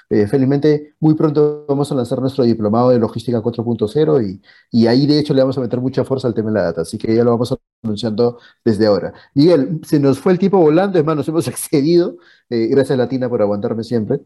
Eh, 0.08 0.26
felizmente, 0.26 0.94
muy 1.00 1.14
pronto 1.14 1.64
vamos 1.68 1.90
a 1.90 1.94
lanzar 1.94 2.20
nuestro 2.20 2.44
diplomado 2.44 2.90
de 2.90 2.98
logística 2.98 3.42
4.0 3.42 4.40
y, 4.70 4.86
ahí, 4.86 5.06
de 5.06 5.18
hecho, 5.18 5.34
le 5.34 5.42
vamos 5.42 5.58
a 5.58 5.60
meter 5.60 5.80
mucha 5.80 6.04
fuerza 6.04 6.28
al 6.28 6.34
tema 6.34 6.50
de 6.50 6.54
la 6.54 6.62
data. 6.64 6.82
Así 6.82 6.98
que 6.98 7.14
ya 7.14 7.24
lo 7.24 7.30
vamos 7.32 7.56
anunciando 7.82 8.38
desde 8.64 8.86
ahora. 8.86 9.12
Miguel, 9.34 9.80
se 9.84 9.98
nos 9.98 10.18
fue 10.18 10.32
el 10.32 10.38
tiempo 10.38 10.58
volando, 10.58 10.98
es 10.98 11.04
más, 11.04 11.16
nos 11.16 11.28
hemos 11.28 11.48
excedido. 11.48 12.16
Eh, 12.48 12.66
gracias, 12.68 12.96
Latina, 12.98 13.28
por 13.28 13.42
aguantarme 13.42 13.84
siempre. 13.84 14.20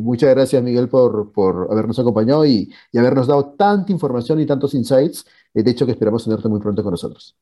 muchas 0.00 0.30
gracias, 0.30 0.62
Miguel, 0.62 0.88
por, 0.88 1.32
por 1.32 1.68
habernos 1.70 1.98
acompañado 1.98 2.44
y, 2.46 2.72
y 2.92 2.98
habernos 2.98 3.26
dado 3.26 3.54
tanta 3.58 3.92
información 3.92 4.40
y 4.40 4.46
tantos 4.46 4.74
insights. 4.74 5.24
de 5.54 5.70
hecho, 5.70 5.86
que 5.86 5.92
esperamos 5.92 6.24
tenerte 6.24 6.48
muy 6.48 6.60
pronto 6.60 6.82
con 6.82 6.92
nosotros. 6.92 7.36